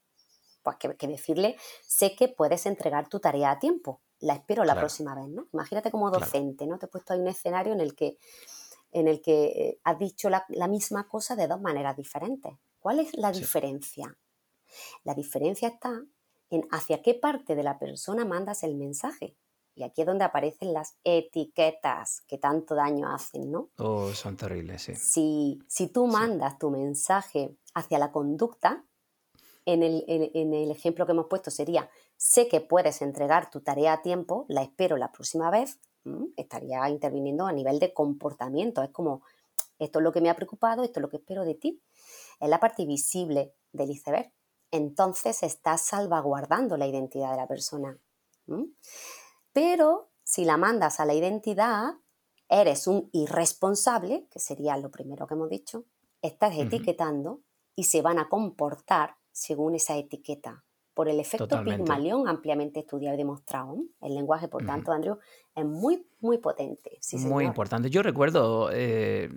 pues 0.63 0.77
que, 0.77 1.07
decirle, 1.07 1.57
sé 1.85 2.15
que 2.15 2.29
puedes 2.29 2.65
entregar 2.65 3.09
tu 3.09 3.19
tarea 3.19 3.51
a 3.51 3.59
tiempo, 3.59 4.01
la 4.19 4.35
espero 4.35 4.63
la 4.63 4.75
próxima 4.75 5.13
vez, 5.13 5.27
¿no? 5.27 5.49
Imagínate 5.51 5.91
como 5.91 6.09
docente, 6.11 6.65
¿no? 6.65 6.79
Te 6.79 6.85
he 6.85 6.89
puesto 6.89 7.11
ahí 7.11 7.19
un 7.19 7.27
escenario 7.27 7.73
en 7.73 7.81
el 7.81 7.93
que, 7.93 8.17
en 8.93 9.09
el 9.09 9.21
que 9.21 9.45
eh, 9.47 9.79
has 9.83 9.99
dicho 9.99 10.29
la, 10.29 10.45
misma 10.69 11.09
cosa 11.09 11.35
de 11.35 11.47
dos 11.47 11.59
maneras 11.59 11.97
diferentes. 11.97 12.53
¿Cuál 12.79 12.99
es 12.99 13.13
la 13.17 13.33
diferencia? 13.33 14.17
La 15.03 15.13
diferencia 15.13 15.67
está 15.67 16.05
en 16.55 16.67
hacia 16.71 17.01
qué 17.01 17.13
parte 17.13 17.55
de 17.55 17.63
la 17.63 17.79
persona 17.79 18.25
mandas 18.25 18.63
el 18.63 18.75
mensaje. 18.75 19.35
Y 19.75 19.83
aquí 19.83 20.01
es 20.01 20.07
donde 20.07 20.23
aparecen 20.23 20.71
las 20.71 20.97
etiquetas 21.03 22.21
que 22.27 22.37
tanto 22.37 22.75
daño 22.75 23.11
hacen, 23.11 23.51
¿no? 23.51 23.69
Oh, 23.77 24.11
son 24.13 24.37
terribles, 24.37 24.83
sí. 24.83 24.95
Si, 24.95 25.59
si 25.67 25.87
tú 25.87 26.05
mandas 26.05 26.59
tu 26.59 26.69
mensaje 26.69 27.57
hacia 27.73 27.97
la 27.97 28.11
conducta, 28.11 28.85
en 29.65 29.81
el, 29.81 30.03
en 30.07 30.53
el, 30.53 30.71
ejemplo 30.71 31.05
que 31.05 31.13
hemos 31.13 31.27
puesto 31.27 31.49
sería, 31.49 31.89
sé 32.17 32.47
que 32.49 32.61
puedes 32.61 33.01
entregar 33.01 33.49
tu 33.49 33.61
tarea 33.61 33.93
a 33.93 34.01
tiempo, 34.01 34.45
la 34.49 34.61
espero 34.61 34.97
la 34.97 35.11
próxima 35.11 35.49
vez, 35.49 35.79
estaría 36.35 36.87
interviniendo 36.89 37.47
a 37.47 37.53
nivel 37.53 37.79
de 37.79 37.93
comportamiento. 37.93 38.83
Es 38.83 38.89
como, 38.89 39.23
esto 39.79 39.99
es 39.99 40.03
lo 40.03 40.11
que 40.11 40.21
me 40.21 40.29
ha 40.29 40.35
preocupado, 40.35 40.83
esto 40.83 40.99
es 40.99 41.01
lo 41.01 41.09
que 41.09 41.17
espero 41.17 41.45
de 41.45 41.55
ti. 41.55 41.81
Es 42.39 42.49
la 42.49 42.59
parte 42.59 42.85
visible 42.85 43.53
del 43.71 43.89
iceberg 43.89 44.31
entonces 44.73 45.43
estás 45.43 45.85
salvaguardando 45.85 46.77
la 46.77 46.87
identidad 46.87 47.29
de 47.31 47.37
la 47.37 47.47
persona. 47.47 47.97
Pero 49.53 50.09
si 50.23 50.45
la 50.45 50.57
mandas 50.57 50.99
a 50.99 51.05
la 51.05 51.13
identidad, 51.13 51.93
eres 52.49 52.87
un 52.87 53.07
irresponsable, 53.13 54.27
que 54.31 54.39
sería 54.39 54.75
lo 54.77 54.89
primero 54.89 55.27
que 55.27 55.35
hemos 55.35 55.49
dicho, 55.49 55.85
estás 56.23 56.57
etiquetando 56.57 57.41
y 57.75 57.83
se 57.83 58.01
van 58.01 58.17
a 58.17 58.29
comportar 58.29 59.15
según 59.31 59.75
esa 59.75 59.95
etiqueta 59.95 60.65
por 60.93 61.09
el 61.09 61.19
efecto 61.19 61.63
Pigmalión 61.63 62.27
ampliamente 62.27 62.79
estudiado 62.79 63.15
y 63.15 63.17
demostrado. 63.17 63.77
El 64.01 64.13
lenguaje, 64.13 64.47
por 64.47 64.65
tanto, 64.65 64.91
Andrew, 64.91 65.17
es 65.55 65.65
muy, 65.65 66.05
muy 66.19 66.37
potente. 66.37 66.99
muy 67.13 67.45
importante. 67.45 67.89
Yo 67.89 68.03
recuerdo 68.03 68.69
eh, 68.71 69.29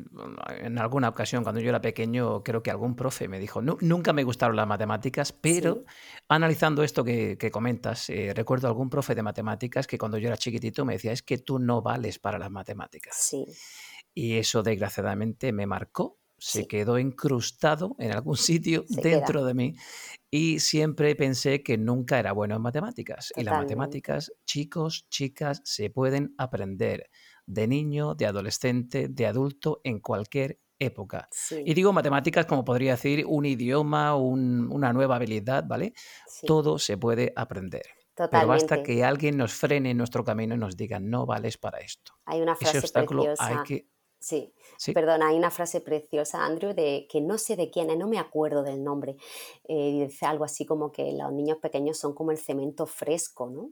en 0.60 0.78
alguna 0.78 1.08
ocasión, 1.08 1.42
cuando 1.42 1.60
yo 1.60 1.70
era 1.70 1.80
pequeño, 1.80 2.42
creo 2.42 2.62
que 2.62 2.70
algún 2.70 2.94
profe 2.94 3.28
me 3.28 3.38
dijo, 3.38 3.62
nunca 3.62 4.12
me 4.12 4.24
gustaron 4.24 4.56
las 4.56 4.66
matemáticas, 4.66 5.32
pero 5.32 5.84
analizando 6.28 6.82
esto 6.82 7.04
que, 7.04 7.50
comentas, 7.50 8.10
eh, 8.10 8.32
recuerdo 8.34 8.68
algún 8.68 8.90
profe 8.90 9.14
de 9.14 9.22
matemáticas 9.22 9.86
que 9.86 9.98
cuando 9.98 10.18
yo 10.18 10.28
era 10.28 10.36
chiquitito 10.36 10.84
me 10.84 10.94
decía, 10.94 11.12
es 11.12 11.22
que 11.22 11.38
tú 11.38 11.58
no 11.58 11.80
vales 11.80 12.18
para 12.18 12.38
las 12.38 12.50
matemáticas. 12.50 13.16
Sí. 13.16 13.46
Y 14.12 14.38
eso 14.38 14.62
desgraciadamente 14.62 15.52
me 15.52 15.66
marcó 15.66 16.18
se 16.38 16.66
quedó 16.66 16.99
incrustado 16.99 17.96
en 17.99 18.12
algún 18.12 18.37
sitio 18.37 18.85
dentro 18.88 19.44
de 19.44 19.55
mí 19.55 19.75
y 20.31 20.61
siempre 20.61 21.14
pensé 21.14 21.62
que 21.62 21.79
nunca 21.79 22.18
era 22.18 22.33
bueno 22.33 22.57
en 22.57 22.62
matemáticas. 22.62 23.33
Y 23.37 23.44
las 23.44 23.55
matemáticas, 23.55 24.33
chicos, 24.44 25.07
chicas, 25.09 25.62
se 25.64 25.90
pueden 25.90 26.35
aprender 26.37 27.11
de 27.46 27.68
niño, 27.68 28.14
de 28.14 28.27
adolescente, 28.27 29.09
de 29.09 29.27
adulto, 29.27 29.81
en 29.85 30.01
cualquier 30.01 30.61
época. 30.79 31.29
Y 31.64 31.72
digo 31.75 31.92
matemáticas 31.92 32.44
como 32.46 32.64
podría 32.64 32.92
decir 32.92 33.25
un 33.27 33.46
idioma, 33.46 34.14
una 34.16 34.92
nueva 34.92 35.16
habilidad, 35.16 35.64
¿vale? 35.66 35.94
Todo 36.46 36.79
se 36.79 36.99
puede 36.99 37.33
aprrer. 37.35 37.87
Pero 38.31 38.46
basta 38.46 38.83
que 38.83 39.05
alguien 39.05 39.37
nos 39.37 39.53
frene 39.53 39.90
en 39.90 39.99
nuestro 39.99 40.25
camino 40.25 40.55
y 40.55 40.59
nos 40.59 40.77
diga, 40.77 40.99
no 40.99 41.27
vales 41.27 41.59
para 41.59 41.79
esto. 41.79 42.14
Hay 42.25 42.40
una 42.40 42.57
frase 42.57 42.79
Ese 42.79 42.87
obstáculo 42.87 43.25
hay 43.38 43.57
que 43.64 43.88
Sí. 44.26 44.92
Perdona, 44.92 45.28
hay 45.28 45.36
una 45.36 45.50
frase 45.50 45.80
preciosa, 45.80 46.44
Andrew, 46.44 46.74
de 46.74 47.06
que 47.08 47.20
no 47.20 47.38
sé 47.38 47.54
de 47.54 47.70
quién 47.70 47.90
es, 47.90 47.96
no 47.96 48.08
me 48.08 48.18
acuerdo 48.18 48.64
del 48.64 48.82
nombre. 48.82 49.16
Eh, 49.68 50.06
dice 50.08 50.26
algo 50.26 50.44
así 50.44 50.66
como 50.66 50.90
que 50.90 51.12
los 51.12 51.32
niños 51.32 51.58
pequeños 51.58 51.96
son 51.96 52.12
como 52.12 52.32
el 52.32 52.38
cemento 52.38 52.86
fresco, 52.86 53.48
¿no? 53.48 53.70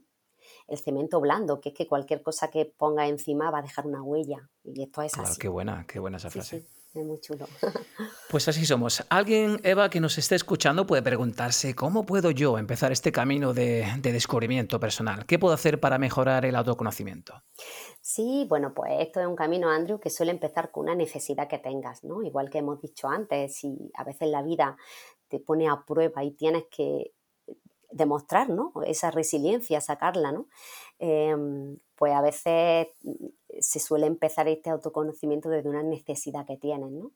El 0.67 0.77
cemento 0.77 1.19
blando, 1.19 1.59
que 1.59 1.69
es 1.69 1.75
que 1.75 1.87
cualquier 1.87 2.21
cosa 2.21 2.49
que 2.49 2.65
ponga 2.65 3.07
encima 3.07 3.51
va 3.51 3.59
a 3.59 3.63
dejar 3.63 3.85
una 3.85 4.01
huella. 4.01 4.49
Y 4.63 4.83
esto 4.83 5.01
es 5.01 5.13
claro, 5.13 5.29
así. 5.29 5.39
Qué 5.39 5.49
buena, 5.49 5.85
qué 5.87 5.99
buena 5.99 6.17
esa 6.17 6.29
frase. 6.29 6.65
Es 6.95 7.05
muy 7.05 7.19
chulo. 7.19 7.45
Pues 8.29 8.47
así 8.49 8.65
somos. 8.65 9.05
Alguien, 9.09 9.61
Eva, 9.63 9.89
que 9.89 10.01
nos 10.01 10.17
esté 10.17 10.35
escuchando 10.35 10.85
puede 10.85 11.01
preguntarse, 11.01 11.73
¿cómo 11.73 12.05
puedo 12.05 12.31
yo 12.31 12.57
empezar 12.57 12.91
este 12.91 13.11
camino 13.11 13.53
de, 13.53 13.85
descubrimiento 14.01 14.77
personal? 14.79 15.25
¿Qué 15.25 15.39
puedo 15.39 15.53
hacer 15.53 15.79
para 15.79 15.97
mejorar 15.97 16.43
el 16.43 16.55
autoconocimiento? 16.55 17.41
Sí, 18.01 18.45
bueno, 18.49 18.73
pues 18.73 18.91
esto 18.99 19.21
es 19.21 19.27
un 19.27 19.37
camino, 19.37 19.69
Andrew, 19.69 19.99
que 19.99 20.09
suele 20.09 20.31
empezar 20.31 20.71
con 20.71 20.85
una 20.85 20.95
necesidad 20.95 21.47
que 21.47 21.59
tengas, 21.59 22.03
¿no? 22.03 22.23
Igual 22.23 22.49
que 22.49 22.57
hemos 22.57 22.81
dicho 22.81 23.07
antes, 23.07 23.55
si 23.55 23.89
a 23.93 24.03
veces 24.03 24.27
la 24.27 24.41
vida 24.41 24.75
te 25.29 25.39
pone 25.39 25.69
a 25.69 25.85
prueba 25.85 26.23
y 26.23 26.31
tienes 26.31 26.65
que 26.69 27.13
demostrar, 27.91 28.49
¿no? 28.49 28.73
Esa 28.85 29.11
resiliencia, 29.11 29.79
sacarla, 29.79 30.33
¿no? 30.33 30.47
Em, 30.99 31.77
pues 31.95 32.13
a 32.13 32.21
veces 32.21 32.87
se 33.59 33.79
suele 33.79 34.07
empezar 34.07 34.47
este 34.47 34.69
autoconocimiento 34.69 35.49
desde 35.49 35.69
una 35.69 35.83
necesidad 35.83 36.45
que 36.45 36.57
tienes, 36.57 36.91
¿no? 36.91 37.11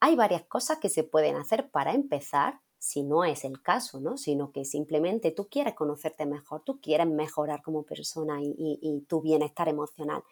Hay 0.00 0.16
varias 0.16 0.42
cosas 0.44 0.78
que 0.78 0.88
se 0.88 1.04
pueden 1.04 1.36
hacer 1.36 1.70
para 1.70 1.92
empezar, 1.92 2.60
si 2.78 3.02
no 3.02 3.24
es 3.24 3.44
el 3.44 3.62
caso, 3.62 4.00
¿no? 4.00 4.16
Sino 4.16 4.52
que 4.52 4.64
simplemente 4.64 5.30
tú 5.30 5.48
quieres 5.48 5.74
conocerte 5.74 6.24
mejor, 6.24 6.62
tú 6.64 6.80
quieres 6.80 7.06
mejorar 7.06 7.62
como 7.62 7.82
persona 7.82 8.38
y, 8.40 9.04
tu 9.08 9.20
bienestar 9.20 9.68
emocional. 9.68 10.22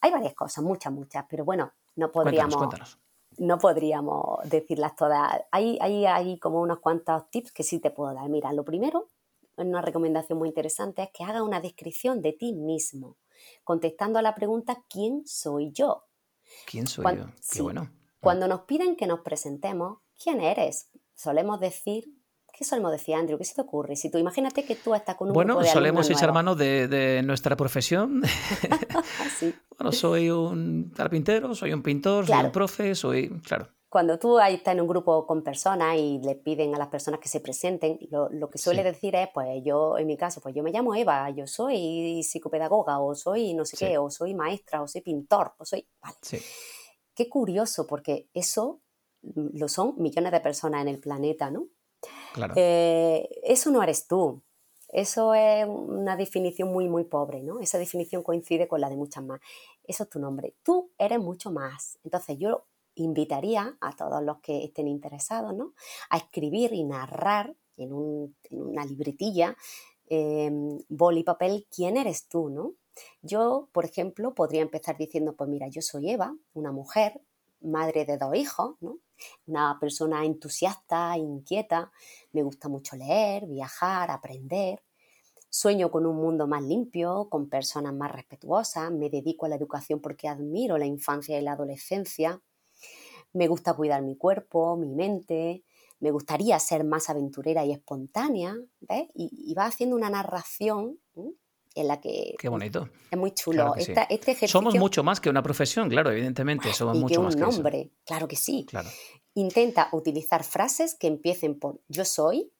Hay 0.00 0.10
varias 0.10 0.34
cosas, 0.34 0.64
muchas, 0.64 0.92
muchas, 0.92 1.26
pero 1.28 1.44
bueno, 1.44 1.72
no 1.96 2.10
podríamos... 2.10 2.56
No 3.38 3.58
podríamos 3.58 4.48
decirlas 4.48 4.96
todas. 4.96 5.42
Hay, 5.50 5.76
hay, 5.82 6.06
hay 6.06 6.38
como 6.38 6.62
unos 6.62 6.78
cuantos 6.78 7.28
tips 7.28 7.52
que 7.52 7.64
sí 7.64 7.80
te 7.80 7.90
puedo 7.90 8.14
dar. 8.14 8.26
Mira, 8.30 8.50
lo 8.54 8.64
primero, 8.64 9.08
una 9.56 9.82
recomendación 9.82 10.38
muy 10.38 10.48
interesante, 10.48 11.02
es 11.02 11.08
que 11.12 11.24
haga 11.24 11.42
una 11.42 11.60
descripción 11.60 12.22
de 12.22 12.32
ti 12.32 12.52
mismo 12.52 13.18
contestando 13.64 14.18
a 14.18 14.22
la 14.22 14.34
pregunta 14.34 14.84
¿quién 14.88 15.22
soy 15.26 15.72
yo? 15.72 16.04
¿Quién 16.66 16.86
soy 16.86 17.04
yo? 17.16 17.26
Qué 17.52 17.62
bueno. 17.62 17.90
Cuando 18.20 18.48
nos 18.48 18.62
piden 18.62 18.96
que 18.96 19.06
nos 19.06 19.20
presentemos, 19.20 19.98
¿quién 20.22 20.40
eres? 20.40 20.90
Solemos 21.14 21.60
decir 21.60 22.04
¿Qué 22.56 22.64
solemos 22.64 22.90
decir, 22.90 23.14
Andrew? 23.14 23.36
¿Qué 23.36 23.44
se 23.44 23.54
te 23.54 23.60
ocurre? 23.60 23.96
Si 23.96 24.10
tú 24.10 24.16
imagínate 24.16 24.64
que 24.64 24.76
tú 24.76 24.94
estás 24.94 25.14
con 25.16 25.28
un 25.28 25.34
bueno, 25.34 25.56
grupo 25.56 25.66
de 25.66 25.72
solemos 25.74 26.08
echar 26.08 26.32
mano 26.32 26.54
de, 26.54 27.20
nuestra 27.22 27.54
profesión. 27.54 28.22
Bueno, 29.78 29.92
soy 29.92 30.30
un 30.30 30.90
carpintero, 30.96 31.54
soy 31.54 31.74
un 31.74 31.82
pintor, 31.82 32.26
soy 32.26 32.46
un 32.46 32.52
profe, 32.52 32.94
soy. 32.94 33.28
Claro 33.42 33.75
cuando 33.96 34.18
tú 34.18 34.38
ahí 34.38 34.56
estás 34.56 34.74
en 34.74 34.82
un 34.82 34.88
grupo 34.88 35.26
con 35.26 35.42
personas 35.42 35.96
y 35.96 36.18
le 36.18 36.34
piden 36.34 36.74
a 36.74 36.78
las 36.78 36.88
personas 36.88 37.18
que 37.18 37.30
se 37.30 37.40
presenten, 37.40 37.98
lo, 38.10 38.50
que 38.50 38.58
suele 38.58 38.82
decir 38.82 39.16
es, 39.16 39.30
pues 39.32 39.62
yo, 39.64 39.96
en 39.96 40.06
mi 40.06 40.18
caso, 40.18 40.42
pues 40.42 40.54
yo 40.54 40.62
me 40.62 40.70
llamo 40.70 40.94
Eva, 40.94 41.30
yo 41.30 41.46
soy 41.46 42.22
psicopedagoga, 42.22 42.98
o 42.98 43.14
soy 43.14 43.54
no 43.54 43.64
sé 43.64 43.78
qué, 43.78 43.96
o 43.96 44.10
soy 44.10 44.34
maestra, 44.34 44.82
o 44.82 44.86
soy 44.86 45.00
pintor, 45.00 45.54
o 45.56 45.64
soy... 45.64 45.88
Vale. 46.02 46.14
Qué 47.14 47.26
curioso, 47.30 47.86
porque 47.86 48.28
eso 48.34 48.82
lo 49.22 49.66
son 49.66 49.94
millones 49.96 50.30
de 50.30 50.40
personas 50.40 50.82
en 50.82 50.88
el 50.88 50.98
planeta, 51.00 51.50
¿no? 51.50 51.68
Claro. 52.34 52.52
Eh, 52.54 53.26
eso 53.44 53.70
no 53.70 53.82
eres 53.82 54.06
tú. 54.06 54.42
Eso 54.88 55.32
es 55.32 55.66
una 55.66 56.16
definición 56.16 56.70
muy, 56.70 56.86
muy 56.86 57.04
pobre, 57.04 57.42
¿no? 57.42 57.60
Esa 57.60 57.78
definición 57.78 58.22
coincide 58.22 58.68
con 58.68 58.78
la 58.78 58.90
de 58.90 58.96
muchas 58.96 59.24
más. 59.24 59.40
Eso 59.84 60.02
es 60.02 60.10
tu 60.10 60.18
nombre. 60.18 60.54
Tú 60.62 60.92
eres 60.98 61.18
mucho 61.18 61.50
más. 61.50 61.98
Entonces, 62.04 62.36
yo 62.38 62.66
invitaría 62.96 63.76
a 63.80 63.96
todos 63.96 64.22
los 64.22 64.40
que 64.40 64.64
estén 64.64 64.88
interesados 64.88 65.54
¿no? 65.54 65.72
a 66.10 66.18
escribir 66.18 66.72
y 66.72 66.84
narrar 66.84 67.54
en, 67.76 67.92
una 67.92 68.84
libretilla, 68.84 69.56
eh, 70.08 70.50
y 70.88 71.22
papel, 71.24 71.66
quién 71.70 71.96
eres 71.96 72.28
tú, 72.28 72.48
¿no? 72.48 72.74
Yo, 73.22 73.68
por 73.72 73.84
ejemplo, 73.84 74.34
podría 74.34 74.62
empezar 74.62 74.96
diciendo, 74.96 75.34
pues 75.36 75.50
mira, 75.50 75.68
yo 75.68 75.82
soy 75.82 76.10
Eva, 76.10 76.34
una 76.54 76.72
mujer, 76.72 77.20
madre 77.60 78.04
de 78.04 78.16
dos 78.16 78.34
hijos, 78.34 78.76
¿no? 78.80 78.98
Una 79.46 79.78
persona 79.80 80.24
entusiasta, 80.24 81.16
inquieta, 81.16 81.92
me 82.32 82.42
gusta 82.42 82.68
mucho 82.68 82.96
leer, 82.96 83.46
viajar, 83.46 84.10
aprender. 84.10 84.82
Sueño 85.48 85.90
con 85.90 86.06
un 86.06 86.16
mundo 86.16 86.46
más 86.46 86.62
limpio, 86.62 87.28
con 87.30 87.48
personas 87.48 87.94
más 87.94 88.12
respetuosas, 88.12 88.90
me 88.90 89.08
dedico 89.08 89.46
a 89.46 89.48
la 89.48 89.56
educación 89.56 90.00
porque 90.00 90.28
admiro 90.28 90.76
la 90.76 90.86
infancia 90.86 91.38
y 91.38 91.42
la 91.42 91.52
adolescencia, 91.52 92.42
me 93.32 93.48
gusta 93.48 93.74
cuidar 93.74 94.02
mi 94.02 94.16
cuerpo, 94.16 94.76
mi 94.76 94.94
mente, 94.94 95.64
me 96.00 96.10
gustaría 96.10 96.58
ser 96.58 96.84
más 96.84 97.08
aventurera 97.08 97.64
y 97.64 97.72
espontánea, 97.72 98.54
¿ves? 98.80 99.08
Y, 99.14 99.54
va 99.54 99.66
haciendo 99.66 99.96
una 99.96 100.10
narración 100.10 100.98
en 101.74 101.88
la 101.88 102.00
que... 102.00 102.34
Qué 102.38 102.48
bonito. 102.48 102.88
Es 103.10 103.18
muy 103.18 103.32
chulo. 103.32 103.74
este 103.76 104.48
Somos 104.48 104.74
mucho 104.74 105.02
más 105.02 105.20
que 105.20 105.30
una 105.30 105.42
profesión, 105.42 105.88
claro, 105.88 106.10
evidentemente. 106.10 106.72
Somos 106.72 106.98
mucho 106.98 107.28
que 107.28 107.36
un 107.36 107.40
nombre, 107.40 107.92
claro 108.04 108.28
que 108.28 108.36
sí. 108.36 108.66
Claro. 108.68 108.88
Intenta 109.34 109.88
utilizar 109.92 110.44
frases 110.44 110.94
que 110.94 111.06
empiecen 111.06 111.58
por 111.58 111.80
yo 111.88 112.04
soy, 112.04 112.52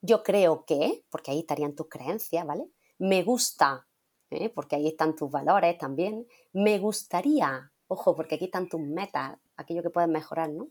yo 0.00 0.22
creo 0.22 0.64
que, 0.66 1.04
porque 1.10 1.30
ahí 1.30 1.40
estarían 1.40 1.74
tus 1.74 1.88
creencias, 1.88 2.46
¿vale? 2.46 2.66
Me 2.98 3.22
gusta, 3.22 3.86
¿eh? 4.30 4.50
porque 4.50 4.76
ahí 4.76 4.88
están 4.88 5.16
tus 5.16 5.30
valores 5.30 5.78
también. 5.78 6.26
Me 6.52 6.78
gustaría, 6.78 7.72
ojo, 7.94 8.14
porque 8.14 8.36
aquí 8.36 8.44
están 8.46 8.68
tus 8.68 8.80
metas, 8.80 9.38
aquello 9.56 9.82
que 9.82 9.90
puedes 9.90 10.10
mejorar, 10.10 10.50
¿no? 10.50 10.68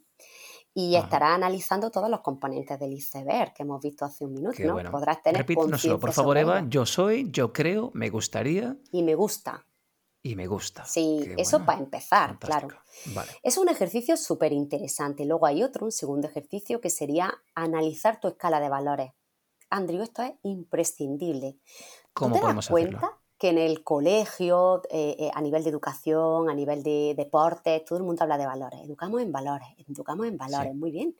Y 0.76 0.96
estará 0.96 1.36
analizando 1.36 1.92
todos 1.92 2.10
los 2.10 2.22
componentes 2.22 2.80
del 2.80 2.94
iceberg 2.94 3.54
que 3.54 3.64
hemos 3.64 3.82
visto 3.82 4.06
hace 4.06 4.26
un 4.26 4.34
minuto, 4.34 4.64
¿no? 4.64 4.92
Podrás 4.92 5.22
tener 5.22 5.42
Repítanoslo, 5.42 6.00
por 6.00 6.14
favor, 6.14 6.38
Eva. 6.38 6.66
Yo 6.68 6.86
soy, 6.86 7.30
yo 7.32 7.54
creo, 7.54 7.92
me 7.94 8.10
gustaría. 8.10 8.76
Y 8.92 9.04
me 9.04 9.16
gusta. 9.16 9.66
Y 10.24 10.36
me 10.36 10.48
gusta. 10.48 10.86
Sí, 10.86 11.34
eso 11.38 11.66
para 11.66 11.80
empezar, 11.80 12.40
claro. 12.40 12.70
Es 13.44 13.58
un 13.58 13.70
ejercicio 13.70 14.16
súper 14.18 14.54
interesante. 14.54 15.26
Luego 15.26 15.46
hay 15.46 15.64
otro, 15.64 15.86
un 15.86 15.92
segundo 15.92 16.28
ejercicio, 16.28 16.80
que 16.80 16.90
sería 16.90 17.34
analizar 17.56 18.20
tu 18.20 18.30
escala 18.30 18.60
de 18.60 18.70
valores. 18.70 19.12
Andrew, 19.70 20.02
esto 20.02 20.24
es 20.24 20.34
imprescindible. 20.44 21.60
¿Cómo 22.14 22.40
podemos 22.40 22.68
cuenta 22.70 23.20
que 23.44 23.50
en 23.50 23.58
el 23.58 23.84
colegio, 23.84 24.84
eh, 24.90 25.18
eh, 25.20 25.32
a 25.34 25.42
nivel 25.42 25.66
de 25.66 25.70
educación, 25.70 26.50
a 26.50 26.54
nivel 26.54 26.82
de 26.82 27.14
deportes, 27.18 27.84
todo 27.84 27.98
el 27.98 28.06
mundo 28.06 28.24
habla 28.24 28.38
de 28.38 28.46
valores. 28.46 28.80
Educamos 28.86 29.22
en 29.22 29.34
valores, 29.34 29.68
educamos 29.86 30.28
en 30.28 30.38
valores, 30.38 30.74
muy 30.74 30.92
bien. 30.92 31.18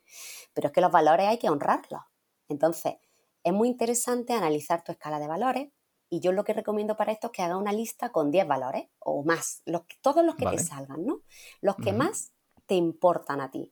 Pero 0.54 0.68
es 0.68 0.72
que 0.72 0.80
los 0.80 0.90
valores 0.90 1.26
hay 1.28 1.36
que 1.36 1.50
honrarlos. 1.50 2.00
Entonces, 2.48 2.94
es 3.42 3.52
muy 3.52 3.68
interesante 3.68 4.32
analizar 4.32 4.82
tu 4.82 4.90
escala 4.90 5.18
de 5.18 5.28
valores 5.28 5.68
y 6.08 6.20
yo 6.20 6.32
lo 6.32 6.44
que 6.44 6.54
recomiendo 6.54 6.96
para 6.96 7.12
esto 7.12 7.26
es 7.26 7.32
que 7.34 7.42
haga 7.42 7.58
una 7.58 7.74
lista 7.74 8.10
con 8.10 8.30
10 8.30 8.48
valores 8.48 8.86
o 9.00 9.22
más, 9.22 9.60
los, 9.66 9.82
todos 10.00 10.24
los 10.24 10.34
que 10.34 10.46
te 10.46 10.58
salgan, 10.58 11.04
¿no? 11.04 11.20
Los 11.60 11.76
que 11.76 11.92
más 11.92 12.32
te 12.64 12.74
importan 12.74 13.42
a 13.42 13.50
ti. 13.50 13.70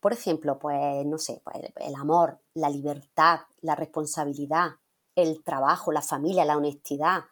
Por 0.00 0.12
ejemplo, 0.12 0.58
pues, 0.58 1.06
no 1.06 1.18
sé, 1.18 1.40
pues, 1.44 1.72
el 1.76 1.94
amor, 1.94 2.40
la 2.52 2.68
libertad, 2.68 3.42
la 3.60 3.76
responsabilidad, 3.76 4.70
el 5.14 5.42
trabajo, 5.42 5.92
la 5.92 6.02
familia, 6.02 6.44
la 6.44 6.56
honestidad, 6.56 7.24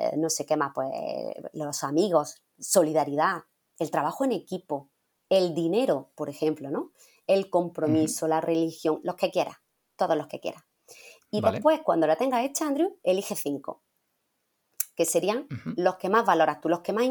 eh, 0.00 0.16
no 0.16 0.30
sé 0.30 0.46
qué 0.46 0.56
más, 0.56 0.72
pues 0.74 0.90
los 1.52 1.84
amigos, 1.84 2.42
solidaridad, 2.58 3.44
el 3.78 3.90
trabajo 3.90 4.24
en 4.24 4.32
equipo, 4.32 4.90
el 5.28 5.54
dinero, 5.54 6.10
por 6.14 6.28
ejemplo, 6.28 6.70
¿no? 6.70 6.92
El 7.26 7.50
compromiso, 7.50 8.26
la 8.26 8.40
religión, 8.40 9.00
los 9.04 9.16
que 9.16 9.30
quieras, 9.30 9.56
todos 9.96 10.16
los 10.16 10.26
que 10.26 10.40
quieras. 10.40 10.64
Y 11.30 11.40
después, 11.40 11.80
cuando 11.84 12.06
la 12.06 12.16
tengas 12.16 12.44
hecha, 12.44 12.66
Andrew, 12.66 12.98
elige 13.04 13.36
cinco, 13.36 13.82
que 14.96 15.04
serían 15.04 15.46
los 15.76 15.96
que 15.96 16.08
más 16.08 16.26
valoras 16.26 16.60
tú, 16.60 16.68
los 16.68 16.80
que 16.80 16.92
más, 16.92 17.08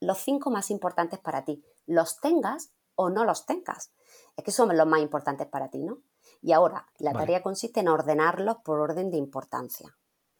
los 0.00 0.18
cinco 0.18 0.50
más 0.50 0.70
importantes 0.70 1.20
para 1.20 1.44
ti. 1.44 1.64
Los 1.86 2.20
tengas 2.20 2.72
o 2.96 3.10
no 3.10 3.24
los 3.24 3.46
tengas. 3.46 3.92
Es 4.36 4.44
que 4.44 4.50
son 4.50 4.76
los 4.76 4.86
más 4.86 5.00
importantes 5.00 5.46
para 5.46 5.70
ti, 5.70 5.84
¿no? 5.84 6.02
Y 6.42 6.52
ahora, 6.52 6.88
la 6.98 7.12
tarea 7.12 7.42
consiste 7.42 7.80
en 7.80 7.88
ordenarlos 7.88 8.56
por 8.64 8.80
orden 8.80 9.10
de 9.10 9.16
importancia. 9.16 9.96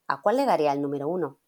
¿A 0.09 0.21
cuál 0.21 0.37
le 0.37 0.45
daría 0.45 0.73
el 0.73 0.83
número 0.83 1.09
uno? 1.09 1.39